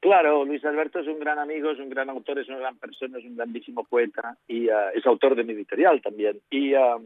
Claro, 0.01 0.43
Luis 0.45 0.63
Alberto 0.65 0.99
es 0.99 1.07
un 1.07 1.19
gran 1.19 1.39
amigo, 1.39 1.71
es 1.71 1.79
un 1.79 1.89
gran 1.89 2.09
autor, 2.09 2.37
es 2.37 2.47
una 2.49 2.59
gran 2.59 2.77
persona, 2.77 3.17
es 3.17 3.25
un 3.25 3.37
grandísimo 3.37 3.85
poeta 3.85 4.37
y 4.47 4.67
uh, 4.67 4.91
es 4.93 5.05
autor 5.05 5.35
de 5.35 5.43
mi 5.45 5.53
editorial 5.53 6.01
también. 6.01 6.41
Y 6.51 6.75
uh, 6.75 7.01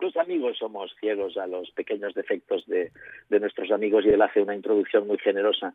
los 0.00 0.16
amigos 0.16 0.58
somos 0.58 0.94
ciegos 1.00 1.36
a 1.36 1.46
los 1.46 1.70
pequeños 1.72 2.14
defectos 2.14 2.66
de, 2.66 2.92
de 3.28 3.40
nuestros 3.40 3.70
amigos 3.70 4.04
y 4.04 4.10
él 4.10 4.22
hace 4.22 4.42
una 4.42 4.54
introducción 4.54 5.06
muy 5.06 5.18
generosa 5.18 5.74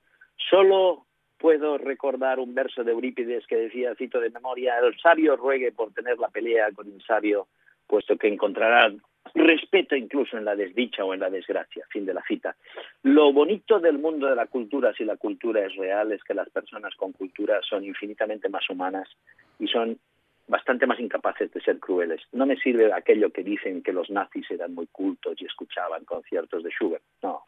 Solo 0.49 1.05
puedo 1.37 1.77
recordar 1.77 2.39
un 2.39 2.53
verso 2.53 2.83
de 2.83 2.91
Eurípides 2.91 3.45
que 3.47 3.57
decía, 3.57 3.95
cito 3.95 4.19
de 4.19 4.29
memoria, 4.29 4.79
el 4.79 4.97
sabio 4.99 5.35
ruegue 5.35 5.71
por 5.71 5.93
tener 5.93 6.17
la 6.17 6.29
pelea 6.29 6.71
con 6.71 6.87
un 6.87 7.01
sabio, 7.01 7.47
puesto 7.87 8.17
que 8.17 8.27
encontrará 8.27 8.91
respeto 9.33 9.95
incluso 9.95 10.37
en 10.37 10.45
la 10.45 10.55
desdicha 10.55 11.03
o 11.03 11.13
en 11.13 11.19
la 11.19 11.29
desgracia. 11.29 11.85
Fin 11.89 12.05
de 12.05 12.13
la 12.13 12.23
cita. 12.27 12.55
Lo 13.03 13.33
bonito 13.33 13.79
del 13.79 13.97
mundo 13.97 14.27
de 14.27 14.35
la 14.35 14.47
cultura, 14.47 14.93
si 14.93 15.03
la 15.03 15.17
cultura 15.17 15.65
es 15.65 15.75
real, 15.75 16.11
es 16.11 16.23
que 16.23 16.33
las 16.33 16.49
personas 16.49 16.95
con 16.95 17.11
cultura 17.11 17.59
son 17.67 17.83
infinitamente 17.83 18.49
más 18.49 18.69
humanas 18.69 19.09
y 19.59 19.67
son 19.67 19.97
bastante 20.47 20.85
más 20.85 20.99
incapaces 20.99 21.51
de 21.51 21.61
ser 21.61 21.79
crueles. 21.79 22.21
No 22.31 22.45
me 22.45 22.57
sirve 22.57 22.91
aquello 22.93 23.31
que 23.31 23.43
dicen 23.43 23.81
que 23.81 23.93
los 23.93 24.09
nazis 24.09 24.49
eran 24.51 24.73
muy 24.73 24.87
cultos 24.87 25.35
y 25.39 25.45
escuchaban 25.45 26.05
conciertos 26.05 26.63
de 26.63 26.69
Schubert. 26.69 27.03
No, 27.23 27.43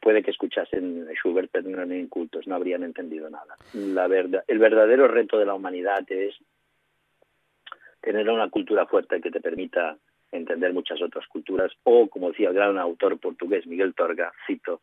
puede 0.00 0.22
que 0.22 0.32
escuchasen 0.32 1.06
Schubert, 1.14 1.50
pero 1.52 1.68
no 1.68 1.76
eran 1.76 1.92
incultos, 1.92 2.46
no 2.46 2.56
habrían 2.56 2.82
entendido 2.82 3.30
nada. 3.30 3.56
La 3.72 4.08
verdad, 4.08 4.44
el 4.48 4.58
verdadero 4.58 5.06
reto 5.08 5.38
de 5.38 5.46
la 5.46 5.54
humanidad 5.54 6.04
es 6.08 6.34
tener 8.00 8.28
una 8.28 8.50
cultura 8.50 8.86
fuerte 8.86 9.20
que 9.20 9.30
te 9.30 9.40
permita 9.40 9.96
entender 10.32 10.72
muchas 10.72 11.00
otras 11.00 11.26
culturas, 11.28 11.70
o, 11.84 12.08
como 12.08 12.30
decía 12.30 12.48
el 12.48 12.54
gran 12.54 12.78
autor 12.78 13.18
portugués 13.20 13.66
Miguel 13.66 13.94
Torga, 13.94 14.32
cito, 14.46 14.80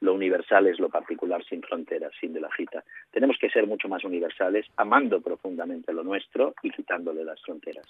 lo 0.00 0.14
universal 0.14 0.66
es 0.66 0.78
lo 0.78 0.88
particular 0.88 1.44
sin 1.44 1.62
fronteras, 1.62 2.12
sin 2.20 2.32
de 2.32 2.40
la 2.40 2.48
cita. 2.56 2.82
Tenemos 3.10 3.36
que 3.40 3.50
ser 3.50 3.66
mucho 3.66 3.88
más 3.88 4.04
universales, 4.04 4.66
amando 4.76 5.20
profundamente 5.20 5.92
lo 5.92 6.02
nuestro 6.02 6.54
y 6.62 6.70
quitándole 6.70 7.24
las 7.24 7.40
fronteras. 7.42 7.86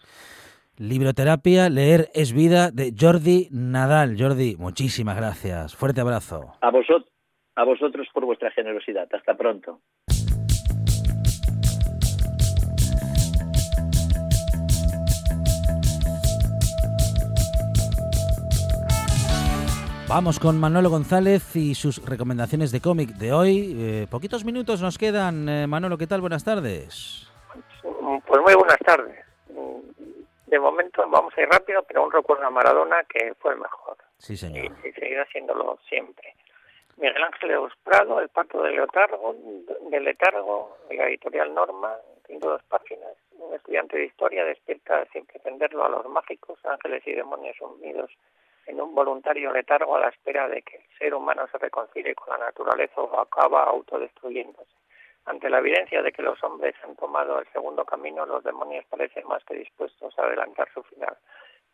Libroterapia, 0.77 1.69
leer 1.69 2.09
es 2.15 2.33
vida 2.33 2.71
de 2.71 2.95
Jordi 2.99 3.49
Nadal. 3.51 4.17
Jordi, 4.19 4.57
muchísimas 4.59 5.17
gracias. 5.17 5.77
Fuerte 5.77 6.01
abrazo. 6.01 6.55
A 6.61 6.71
vosotros, 6.71 7.13
a 7.55 7.65
vosotros 7.65 8.09
por 8.13 8.25
vuestra 8.25 8.51
generosidad. 8.51 9.09
Hasta 9.13 9.37
pronto. 9.37 9.81
Vamos 20.11 20.41
con 20.41 20.59
Manolo 20.59 20.91
González 20.91 21.55
y 21.55 21.75
sus 21.77 22.05
recomendaciones 22.05 22.73
de 22.73 22.81
cómic 22.81 23.11
de 23.11 23.33
hoy. 23.33 23.77
Eh, 23.79 24.07
poquitos 24.11 24.45
minutos 24.45 24.83
nos 24.83 24.99
quedan. 24.99 25.49
Eh, 25.49 25.67
Manolo, 25.69 25.97
¿qué 25.97 26.09
tal? 26.09 26.21
Buenas 26.21 26.43
tardes. 26.43 27.31
Pues 27.83 28.41
muy 28.43 28.55
buenas 28.55 28.79
tardes 28.85 29.31
de 30.51 30.59
momento 30.59 31.09
vamos 31.09 31.33
a 31.37 31.43
ir 31.43 31.49
rápido, 31.49 31.83
pero 31.85 32.05
un 32.05 32.11
recuerdo 32.11 32.45
a 32.45 32.51
Maradona 32.51 33.05
que 33.05 33.35
fue 33.35 33.53
el 33.53 33.61
mejor. 33.61 33.97
Sí, 34.19 34.37
señor. 34.37 34.67
Y, 34.85 34.93
seguirá 34.93 35.25
siéndolo 35.27 35.79
siempre. 35.89 36.35
Miguel 36.97 37.23
Ángel 37.23 37.57
Prado, 37.85 38.21
El 38.21 38.29
pacto 38.29 38.63
letargo, 38.67 39.35
del 39.91 40.05
letargo, 40.05 40.77
de 40.89 40.97
la 40.97 41.07
editorial 41.07 41.55
Norma, 41.55 41.95
en 42.29 42.41
dos 42.41 42.61
páginas. 42.65 43.15
Un 43.39 43.55
estudiante 43.55 43.97
de 43.97 44.07
historia 44.07 44.45
despierta 44.45 45.07
sin 45.13 45.25
pretenderlo 45.25 45.85
a 45.85 45.89
los 45.89 46.07
mágicos, 46.07 46.59
ángeles 46.65 47.03
y 47.07 47.13
demonios 47.13 47.57
unidos 47.61 48.11
en 48.71 48.81
un 48.81 48.95
voluntario 48.95 49.53
letargo 49.53 49.97
a 49.97 50.01
la 50.01 50.09
espera 50.09 50.49
de 50.49 50.63
que 50.63 50.77
el 50.77 50.85
ser 50.97 51.13
humano 51.13 51.47
se 51.51 51.59
reconcilie 51.59 52.15
con 52.15 52.31
la 52.31 52.47
naturaleza 52.47 53.01
o 53.01 53.21
acaba 53.21 53.65
autodestruyéndose. 53.65 54.77
Ante 55.25 55.51
la 55.51 55.59
evidencia 55.59 56.03
de 56.03 56.13
que 56.13 56.23
los 56.23 56.43
hombres 56.45 56.77
han 56.85 56.95
tomado 56.95 57.41
el 57.41 57.47
segundo 57.53 57.85
camino, 57.85 58.25
los 58.27 58.45
demonios 58.45 58.85
parecen 58.87 59.27
más 59.27 59.45
que 59.45 59.57
dispuestos 59.57 60.17
a 60.17 60.23
adelantar 60.23 60.69
su 60.73 60.85
final. 60.85 61.17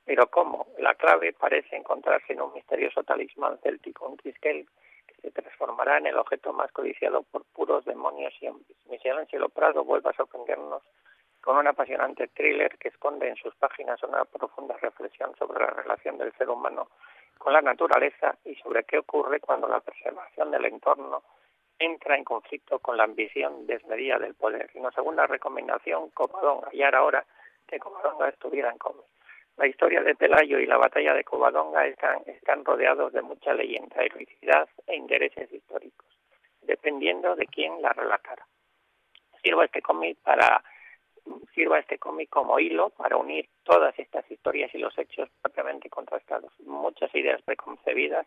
Pero 0.06 0.26
¿cómo? 0.28 0.68
La 0.78 0.94
clave 0.94 1.35
parece 1.35 1.76
encontrarse 1.76 2.32
en 2.32 2.40
un 2.40 2.54
misterioso 2.54 3.02
talismán 3.02 3.59
céltico, 3.59 4.09
un 4.09 4.16
triskel 4.16 4.66
que 5.06 5.20
se 5.20 5.30
transformará 5.30 5.98
en 5.98 6.06
el 6.06 6.16
objeto 6.16 6.54
más 6.54 6.72
codiciado 6.72 7.24
por 7.24 7.44
puros 7.52 7.85
demonios 7.85 8.32
y 8.40 8.48
hombres. 8.48 8.76
Michelangelo 8.88 9.50
Prado 9.50 9.85
vuelve 9.85 10.09
a 10.09 10.16
sorprendernos 10.16 10.82
con 11.46 11.59
un 11.59 11.68
apasionante 11.68 12.26
thriller 12.26 12.76
que 12.76 12.88
esconde 12.88 13.28
en 13.28 13.37
sus 13.37 13.54
páginas 13.54 14.02
una 14.02 14.24
profunda 14.24 14.76
reflexión 14.78 15.32
sobre 15.37 15.61
la 15.61 15.70
relación 15.70 16.18
del 16.18 16.32
ser 16.32 16.50
humano 16.50 16.88
con 17.38 17.52
la 17.52 17.62
naturaleza 17.62 18.37
y 18.44 18.56
sobre 18.56 18.82
qué 18.82 18.98
ocurre 18.98 19.38
cuando 19.38 19.68
la 19.68 19.78
preservación 19.78 20.50
del 20.50 20.64
entorno 20.64 21.22
entra 21.78 22.16
en 22.16 22.24
conflicto 22.24 22.80
con 22.80 22.96
la 22.96 23.04
ambición 23.04 23.64
desmedida 23.64 24.18
del 24.18 24.35
poder. 24.35 24.68
Y 24.74 24.78
una 24.80 24.90
segunda 24.90 25.24
recomendación, 25.28 26.11
Covadonga. 26.11 26.68
Y 26.72 26.82
ahora 26.82 27.24
que 27.68 27.78
Covadonga 27.78 28.28
estuviera 28.28 28.72
en 28.72 28.78
cómic. 28.78 29.06
La 29.56 29.68
historia 29.68 30.02
de 30.02 30.16
Pelayo 30.16 30.59
y 30.59 30.66
la 30.66 30.78
batalla 30.78 31.14
de 31.14 31.22
Covadonga 31.22 31.87
están, 31.87 32.22
están 32.26 32.64
rodeados 32.64 33.12
de 33.12 33.22
mucha 33.22 33.54
leyenda, 33.54 34.02
heroicidad 34.02 34.68
e 34.88 34.96
intereses 34.96 35.52
históricos, 35.52 36.09
dependiendo 36.62 37.37
de 37.37 37.46
quién 37.46 37.80
la 37.80 37.92
relatara. 37.92 38.44
Sirva 39.44 39.64
este 39.64 39.80
cómic 39.80 40.18
para 40.24 40.61
sirva 41.54 41.78
este 41.78 41.98
cómic 41.98 42.28
como 42.28 42.58
hilo 42.58 42.90
para 42.90 43.16
unir 43.16 43.48
todas 43.64 43.98
estas 43.98 44.30
historias 44.30 44.74
y 44.74 44.78
los 44.78 44.96
hechos 44.98 45.28
propiamente 45.42 45.88
contrastados. 45.88 46.52
Muchas 46.60 47.14
ideas 47.14 47.42
preconcebidas 47.42 48.26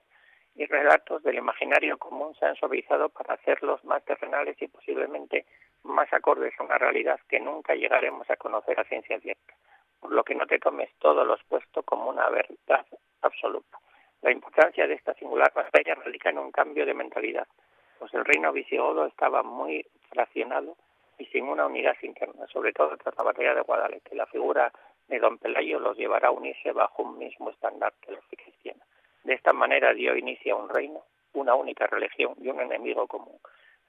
y 0.55 0.65
relatos 0.65 1.23
del 1.23 1.38
imaginario 1.38 1.97
común 1.97 2.35
se 2.35 2.45
han 2.45 2.55
suavizado 2.55 3.09
para 3.09 3.35
hacerlos 3.35 3.83
más 3.85 4.03
terrenales 4.03 4.62
y 4.62 4.67
posiblemente 4.67 5.45
más 5.83 6.12
acordes 6.12 6.53
a 6.59 6.63
una 6.63 6.77
realidad 6.77 7.19
que 7.29 7.39
nunca 7.39 7.75
llegaremos 7.75 8.29
a 8.29 8.35
conocer 8.35 8.79
a 8.79 8.83
ciencia 8.83 9.19
cierta, 9.19 9.53
por 9.99 10.12
lo 10.12 10.23
que 10.23 10.35
no 10.35 10.45
te 10.45 10.59
tomes 10.59 10.89
todo 10.99 11.23
lo 11.23 11.35
expuesto 11.35 11.83
como 11.83 12.09
una 12.09 12.29
verdad 12.29 12.85
absoluta. 13.21 13.77
La 14.21 14.31
importancia 14.31 14.85
de 14.85 14.95
esta 14.95 15.13
singular 15.13 15.53
batalla 15.53 15.95
radica 15.95 16.29
en 16.29 16.39
un 16.39 16.51
cambio 16.51 16.85
de 16.85 16.93
mentalidad, 16.93 17.47
pues 17.97 18.13
el 18.13 18.25
reino 18.25 18.51
visigodo 18.51 19.05
estaba 19.05 19.43
muy 19.43 19.85
fraccionado 20.09 20.75
y 21.19 21.25
sin 21.27 21.47
una 21.47 21.67
unidad 21.67 21.95
interna, 22.01 22.47
sobre 22.47 22.73
todo 22.73 22.97
tras 22.97 23.15
la 23.17 23.23
batalla 23.23 23.53
de 23.53 23.62
Guadalete. 23.62 24.15
La 24.15 24.25
figura 24.25 24.71
de 25.08 25.19
don 25.19 25.38
Pelayo 25.38 25.79
los 25.79 25.97
llevará 25.97 26.29
a 26.29 26.32
unirse 26.32 26.71
bajo 26.71 27.03
un 27.03 27.17
mismo 27.17 27.49
estandarte, 27.49 28.12
los 28.12 28.23
cristianos. 28.25 28.88
De 29.23 29.34
esta 29.34 29.53
manera 29.53 29.93
dio 29.93 30.15
inicio 30.15 30.55
a 30.55 30.63
un 30.63 30.69
reino, 30.69 31.03
una 31.34 31.55
única 31.55 31.86
religión 31.88 32.36
y 32.41 32.47
un 32.47 32.62
enemigo 32.62 33.05
común. 33.08 33.38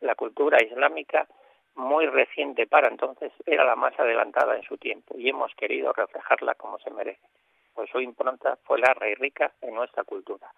La 0.01 0.17
cultura 0.17 0.59
islámica, 0.63 1.29
muy 1.77 2.07
reciente 2.07 2.67
para 2.67 2.89
entonces, 2.89 3.33
era 3.47 3.65
la 3.65 3.77
más 3.77 3.99
adelantada 3.99 4.57
en 4.57 4.63
su 4.65 4.77
tiempo 4.77 5.15
y 5.17 5.29
hemos 5.29 5.55
querido 5.55 5.93
reflejarla 5.93 6.55
como 6.57 6.79
se 6.81 6.91
merece, 6.91 7.27
pues 7.75 7.89
su 7.91 8.01
impronta 8.01 8.57
fue 8.65 8.81
larga 8.81 9.09
y 9.09 9.15
rica 9.15 9.53
en 9.61 9.75
nuestra 9.75 10.03
cultura. 10.03 10.53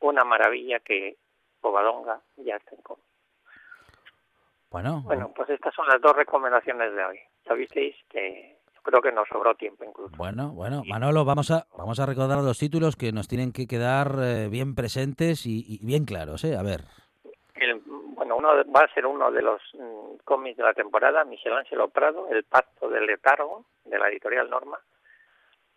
Una 0.00 0.24
maravilla 0.24 0.80
que 0.80 1.16
Bobadonga 1.62 2.20
ya 2.36 2.56
está 2.56 2.74
en 2.74 2.82
común. 2.82 3.09
Bueno, 4.70 5.02
bueno, 5.04 5.32
pues 5.34 5.50
estas 5.50 5.74
son 5.74 5.86
las 5.88 6.00
dos 6.00 6.14
recomendaciones 6.14 6.94
de 6.94 7.04
hoy. 7.04 7.18
Ya 7.44 7.54
visteis 7.54 7.96
que 8.08 8.56
creo 8.82 9.02
que 9.02 9.10
nos 9.10 9.28
sobró 9.28 9.54
tiempo 9.56 9.84
incluso. 9.84 10.16
Bueno, 10.16 10.52
bueno, 10.52 10.82
Manolo, 10.86 11.24
vamos 11.24 11.50
a 11.50 11.66
vamos 11.76 11.98
a 11.98 12.06
recordar 12.06 12.38
los 12.38 12.58
títulos 12.58 12.94
que 12.94 13.12
nos 13.12 13.26
tienen 13.26 13.52
que 13.52 13.66
quedar 13.66 14.14
eh, 14.20 14.48
bien 14.48 14.74
presentes 14.76 15.44
y, 15.44 15.80
bien 15.82 16.04
claros, 16.04 16.44
¿eh? 16.44 16.56
A 16.56 16.62
ver. 16.62 16.82
bueno, 18.14 18.36
uno 18.36 18.48
va 18.70 18.80
a 18.84 18.94
ser 18.94 19.06
uno 19.06 19.32
de 19.32 19.42
los 19.42 19.60
mm, 19.74 20.18
cómics 20.24 20.56
de 20.56 20.62
la 20.62 20.74
temporada, 20.74 21.24
Michelangelo 21.24 21.88
Prado, 21.88 22.28
El 22.28 22.44
pacto 22.44 22.88
del 22.88 23.06
letargo, 23.06 23.64
de 23.84 23.98
la 23.98 24.08
editorial 24.08 24.48
Norma, 24.48 24.78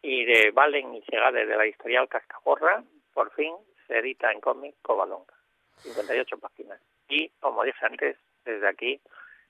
y 0.04 0.24
de 0.26 0.52
Valen 0.52 0.94
y 0.94 1.02
Segade, 1.04 1.48
de 1.48 1.58
la 1.58 1.64
editorial 1.64 2.08
Cascagorra, 2.08 2.84
por 3.14 3.32
fin 3.32 3.56
se 3.88 3.98
edita 3.98 4.32
en 4.32 4.40
cómic 4.40 4.76
Cobalonga, 4.82 5.34
58 5.78 6.38
páginas. 6.38 6.80
Y, 7.10 7.30
como 7.40 7.64
dije 7.64 7.86
antes, 7.86 8.18
desde 8.46 8.68
aquí 8.68 9.02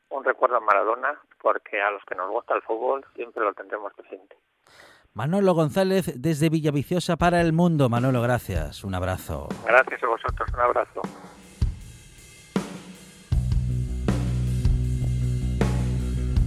un 0.10 0.24
recuerdo 0.24 0.58
a 0.58 0.60
Maradona, 0.60 1.20
porque 1.42 1.82
a 1.82 1.92
los 1.92 2.04
que 2.06 2.16
nos 2.16 2.30
gusta 2.30 2.54
el 2.56 2.62
fútbol 2.62 3.04
siempre 3.16 3.44
lo 3.44 3.54
tendremos 3.54 3.94
presente. 3.94 4.36
Manolo 5.14 5.54
González 5.54 6.22
desde 6.22 6.50
Villaviciosa 6.50 7.18
para 7.18 7.42
el 7.42 7.54
mundo. 7.54 7.90
Manolo, 7.90 8.22
gracias. 8.22 8.84
Un 8.84 8.96
abrazo. 8.96 9.48
Gracias 9.66 10.04
a 10.04 10.08
vosotros. 10.08 10.50
Un 10.54 10.60
abrazo. 10.60 11.02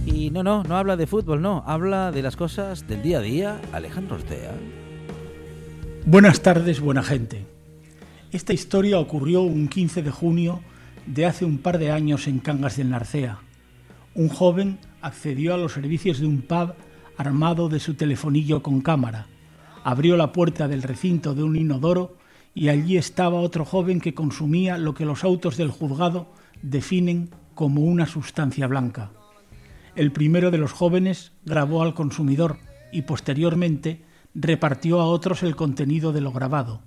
Y 0.05 0.31
no, 0.31 0.43
no, 0.43 0.63
no 0.63 0.75
habla 0.75 0.97
de 0.97 1.07
fútbol, 1.07 1.41
no. 1.41 1.63
Habla 1.65 2.11
de 2.11 2.21
las 2.21 2.35
cosas 2.35 2.87
del 2.87 3.01
día 3.01 3.19
a 3.19 3.21
día. 3.21 3.61
Alejandro 3.71 4.15
Ortega. 4.15 4.51
Buenas 6.05 6.41
tardes, 6.41 6.81
buena 6.81 7.03
gente. 7.03 7.45
Esta 8.31 8.51
historia 8.51 8.99
ocurrió 8.99 9.41
un 9.41 9.69
15 9.69 10.01
de 10.01 10.11
junio 10.11 10.59
de 11.07 11.25
hace 11.25 11.45
un 11.45 11.57
par 11.57 11.77
de 11.77 11.91
años 11.91 12.27
en 12.27 12.39
Cangas 12.39 12.77
del 12.77 12.89
Narcea. 12.89 13.39
Un 14.13 14.27
joven 14.27 14.77
accedió 15.01 15.53
a 15.53 15.57
los 15.57 15.73
servicios 15.73 16.19
de 16.19 16.27
un 16.27 16.41
pub 16.41 16.73
armado 17.17 17.69
de 17.69 17.79
su 17.79 17.93
telefonillo 17.93 18.61
con 18.61 18.81
cámara. 18.81 19.27
Abrió 19.83 20.17
la 20.17 20.33
puerta 20.33 20.67
del 20.67 20.83
recinto 20.83 21.33
de 21.33 21.43
un 21.43 21.55
inodoro 21.55 22.17
y 22.53 22.69
allí 22.69 22.97
estaba 22.97 23.39
otro 23.39 23.63
joven 23.63 24.01
que 24.01 24.13
consumía 24.13 24.77
lo 24.77 24.93
que 24.93 25.05
los 25.05 25.23
autos 25.23 25.55
del 25.55 25.71
juzgado 25.71 26.27
definen 26.61 27.29
como 27.55 27.81
una 27.81 28.05
sustancia 28.05 28.67
blanca. 28.67 29.11
El 29.95 30.11
primero 30.11 30.51
de 30.51 30.57
los 30.57 30.73
jóvenes 30.73 31.31
grabó 31.45 31.83
al 31.83 31.93
consumidor 31.93 32.57
y 32.91 33.03
posteriormente 33.03 34.03
repartió 34.35 34.99
a 34.99 35.05
otros 35.05 35.41
el 35.41 35.55
contenido 35.55 36.11
de 36.11 36.21
lo 36.21 36.31
grabado. 36.31 36.81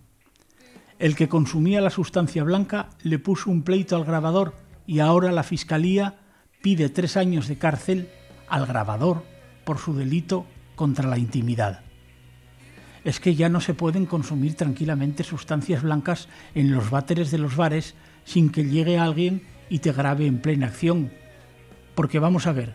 El 1.01 1.17
que 1.17 1.31
consumía 1.31 1.81
la 1.81 1.89
sustancia 1.89 2.45
blanca 2.45 2.91
le 3.03 3.19
puso 3.19 3.51
un 3.51 3.63
pleito 3.63 3.97
al 3.97 4.05
grabador 4.05 4.55
y 4.87 4.99
ahora 4.99 5.33
la 5.33 5.43
Fiscalía 5.43 6.19
pide 6.61 6.91
tres 6.91 7.17
años 7.17 7.49
de 7.49 7.57
cárcel 7.57 8.11
al 8.49 8.67
grabador 8.67 9.25
por 9.65 9.79
su 9.79 9.95
delito 9.95 10.45
contra 10.77 11.09
la 11.09 11.17
intimidad. 11.17 11.81
Es 13.03 13.19
que 13.19 13.35
ya 13.35 13.49
no 13.49 13.63
se 13.63 13.73
pueden 13.73 14.05
consumir 14.05 14.57
tranquilamente 14.57 15.25
sustancias 15.25 15.83
blancas 15.83 16.29
en 16.55 16.71
los 16.71 16.91
váteres 16.91 17.31
de 17.31 17.39
los 17.39 17.57
bares 17.57 17.95
sin 18.25 18.51
que 18.51 18.67
llegue 18.67 18.99
alguien 18.99 19.43
y 19.71 19.79
te 19.79 19.93
grabe 19.93 20.27
en 20.27 20.43
plena 20.43 20.67
acción. 20.67 21.11
Porque 21.95 22.19
vamos 22.19 22.47
a 22.47 22.53
ver, 22.53 22.75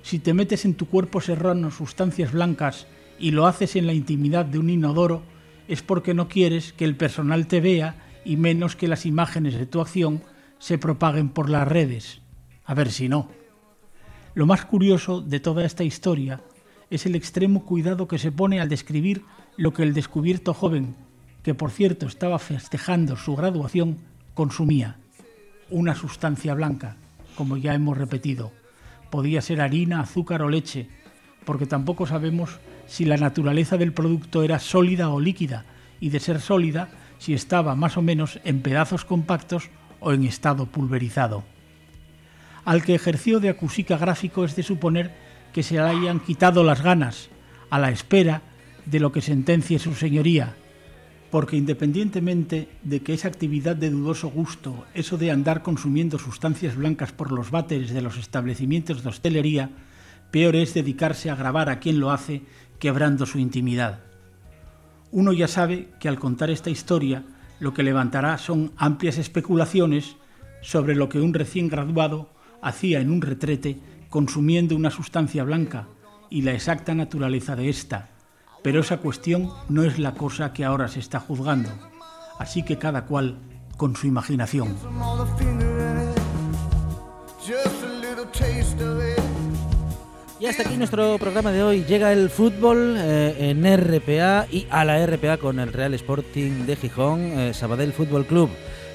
si 0.00 0.18
te 0.18 0.32
metes 0.32 0.64
en 0.64 0.76
tu 0.76 0.86
cuerpo 0.86 1.20
serrano 1.20 1.70
sustancias 1.70 2.32
blancas 2.32 2.86
y 3.18 3.32
lo 3.32 3.46
haces 3.46 3.76
en 3.76 3.86
la 3.86 3.92
intimidad 3.92 4.46
de 4.46 4.58
un 4.58 4.70
inodoro, 4.70 5.22
es 5.70 5.82
porque 5.84 6.14
no 6.14 6.26
quieres 6.26 6.72
que 6.72 6.84
el 6.84 6.96
personal 6.96 7.46
te 7.46 7.60
vea 7.60 7.94
y 8.24 8.36
menos 8.36 8.74
que 8.74 8.88
las 8.88 9.06
imágenes 9.06 9.54
de 9.54 9.66
tu 9.66 9.80
acción 9.80 10.20
se 10.58 10.78
propaguen 10.78 11.28
por 11.28 11.48
las 11.48 11.66
redes. 11.66 12.22
A 12.64 12.74
ver 12.74 12.90
si 12.90 13.08
no. 13.08 13.28
Lo 14.34 14.46
más 14.46 14.64
curioso 14.64 15.20
de 15.20 15.38
toda 15.38 15.64
esta 15.64 15.84
historia 15.84 16.40
es 16.90 17.06
el 17.06 17.14
extremo 17.14 17.64
cuidado 17.64 18.08
que 18.08 18.18
se 18.18 18.32
pone 18.32 18.60
al 18.60 18.68
describir 18.68 19.22
lo 19.56 19.72
que 19.72 19.84
el 19.84 19.94
descubierto 19.94 20.54
joven, 20.54 20.96
que 21.44 21.54
por 21.54 21.70
cierto 21.70 22.08
estaba 22.08 22.40
festejando 22.40 23.16
su 23.16 23.36
graduación, 23.36 23.98
consumía. 24.34 24.96
Una 25.70 25.94
sustancia 25.94 26.52
blanca, 26.54 26.96
como 27.36 27.56
ya 27.56 27.74
hemos 27.74 27.96
repetido. 27.96 28.50
Podía 29.08 29.40
ser 29.40 29.60
harina, 29.60 30.00
azúcar 30.00 30.42
o 30.42 30.48
leche, 30.48 30.88
porque 31.44 31.66
tampoco 31.66 32.08
sabemos 32.08 32.58
si 32.90 33.04
la 33.04 33.16
naturaleza 33.16 33.76
del 33.76 33.92
producto 33.92 34.42
era 34.42 34.58
sólida 34.58 35.10
o 35.10 35.20
líquida, 35.20 35.64
y 36.00 36.10
de 36.10 36.18
ser 36.18 36.40
sólida, 36.40 36.88
si 37.18 37.34
estaba 37.34 37.76
más 37.76 37.96
o 37.96 38.02
menos 38.02 38.40
en 38.42 38.62
pedazos 38.62 39.04
compactos 39.04 39.70
o 40.00 40.12
en 40.12 40.24
estado 40.24 40.66
pulverizado. 40.66 41.44
Al 42.64 42.82
que 42.82 42.96
ejerció 42.96 43.38
de 43.38 43.48
acusica 43.48 43.96
gráfico 43.96 44.44
es 44.44 44.56
de 44.56 44.64
suponer 44.64 45.14
que 45.52 45.62
se 45.62 45.74
le 45.74 45.82
hayan 45.82 46.18
quitado 46.18 46.64
las 46.64 46.82
ganas, 46.82 47.30
a 47.70 47.78
la 47.78 47.92
espera 47.92 48.42
de 48.86 48.98
lo 48.98 49.12
que 49.12 49.20
sentencie 49.20 49.78
su 49.78 49.94
señoría, 49.94 50.56
porque 51.30 51.56
independientemente 51.56 52.66
de 52.82 53.02
que 53.02 53.14
esa 53.14 53.28
actividad 53.28 53.76
de 53.76 53.90
dudoso 53.90 54.30
gusto, 54.30 54.84
eso 54.94 55.16
de 55.16 55.30
andar 55.30 55.62
consumiendo 55.62 56.18
sustancias 56.18 56.74
blancas 56.74 57.12
por 57.12 57.30
los 57.30 57.52
váteres 57.52 57.90
de 57.94 58.02
los 58.02 58.16
establecimientos 58.16 59.04
de 59.04 59.10
hostelería, 59.10 59.70
peor 60.32 60.56
es 60.56 60.74
dedicarse 60.74 61.30
a 61.30 61.36
grabar 61.36 61.68
a 61.70 61.78
quien 61.78 62.00
lo 62.00 62.10
hace 62.10 62.42
quebrando 62.80 63.26
su 63.26 63.38
intimidad. 63.38 64.00
Uno 65.12 65.32
ya 65.32 65.46
sabe 65.46 65.90
que 66.00 66.08
al 66.08 66.18
contar 66.18 66.50
esta 66.50 66.70
historia 66.70 67.22
lo 67.60 67.74
que 67.74 67.84
levantará 67.84 68.38
son 68.38 68.72
amplias 68.76 69.18
especulaciones 69.18 70.16
sobre 70.62 70.96
lo 70.96 71.08
que 71.08 71.20
un 71.20 71.34
recién 71.34 71.68
graduado 71.68 72.30
hacía 72.62 73.00
en 73.00 73.10
un 73.10 73.22
retrete 73.22 73.78
consumiendo 74.08 74.74
una 74.74 74.90
sustancia 74.90 75.44
blanca 75.44 75.86
y 76.30 76.42
la 76.42 76.52
exacta 76.52 76.94
naturaleza 76.94 77.54
de 77.54 77.68
esta, 77.68 78.10
pero 78.62 78.80
esa 78.80 78.98
cuestión 78.98 79.50
no 79.68 79.84
es 79.84 79.98
la 79.98 80.14
cosa 80.14 80.52
que 80.52 80.64
ahora 80.64 80.88
se 80.88 81.00
está 81.00 81.20
juzgando, 81.20 81.70
así 82.38 82.64
que 82.64 82.78
cada 82.78 83.06
cual 83.06 83.38
con 83.76 83.96
su 83.96 84.06
imaginación. 84.06 84.76
Y 90.40 90.46
hasta 90.46 90.62
aquí 90.62 90.78
nuestro 90.78 91.18
programa 91.18 91.52
de 91.52 91.62
hoy. 91.62 91.84
Llega 91.84 92.14
el 92.14 92.30
fútbol 92.30 92.96
eh, 92.96 93.50
en 93.50 93.62
RPA 93.62 94.46
y 94.50 94.66
a 94.70 94.86
la 94.86 95.04
RPA 95.06 95.36
con 95.36 95.60
el 95.60 95.70
Real 95.70 95.92
Sporting 95.92 96.64
de 96.64 96.76
Gijón, 96.76 97.20
eh, 97.38 97.52
Sabadell 97.52 97.92
Fútbol 97.92 98.24
Club. 98.24 98.48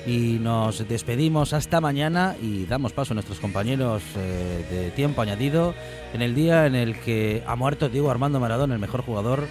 Y 0.08 0.39
nos 0.41 0.88
despedimos 0.88 1.53
hasta 1.53 1.81
mañana 1.81 2.36
y 2.41 2.65
damos 2.65 2.93
paso 2.93 3.13
a 3.13 3.15
nuestros 3.15 3.39
compañeros 3.39 4.01
eh, 4.17 4.65
de 4.71 4.89
tiempo 4.91 5.21
añadido 5.21 5.75
en 6.13 6.23
el 6.23 6.34
día 6.34 6.65
en 6.65 6.73
el 6.73 6.99
que 6.99 7.43
ha 7.45 7.55
muerto 7.55 7.89
Diego 7.89 8.10
Armando 8.10 8.39
Maradona, 8.39 8.73
el 8.73 8.81
mejor 8.81 9.03
jugador 9.03 9.47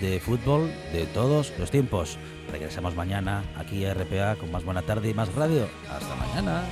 de 0.00 0.20
fútbol 0.20 0.70
de 0.94 1.04
todos 1.12 1.52
los 1.58 1.70
tiempos. 1.70 2.16
Regresamos 2.50 2.94
mañana 2.94 3.44
aquí 3.58 3.84
a 3.84 3.92
RPA 3.92 4.36
con 4.36 4.50
más 4.50 4.64
buena 4.64 4.80
tarde 4.80 5.10
y 5.10 5.14
más 5.14 5.34
radio. 5.34 5.68
Hasta 5.90 6.14
mañana. 6.16 6.62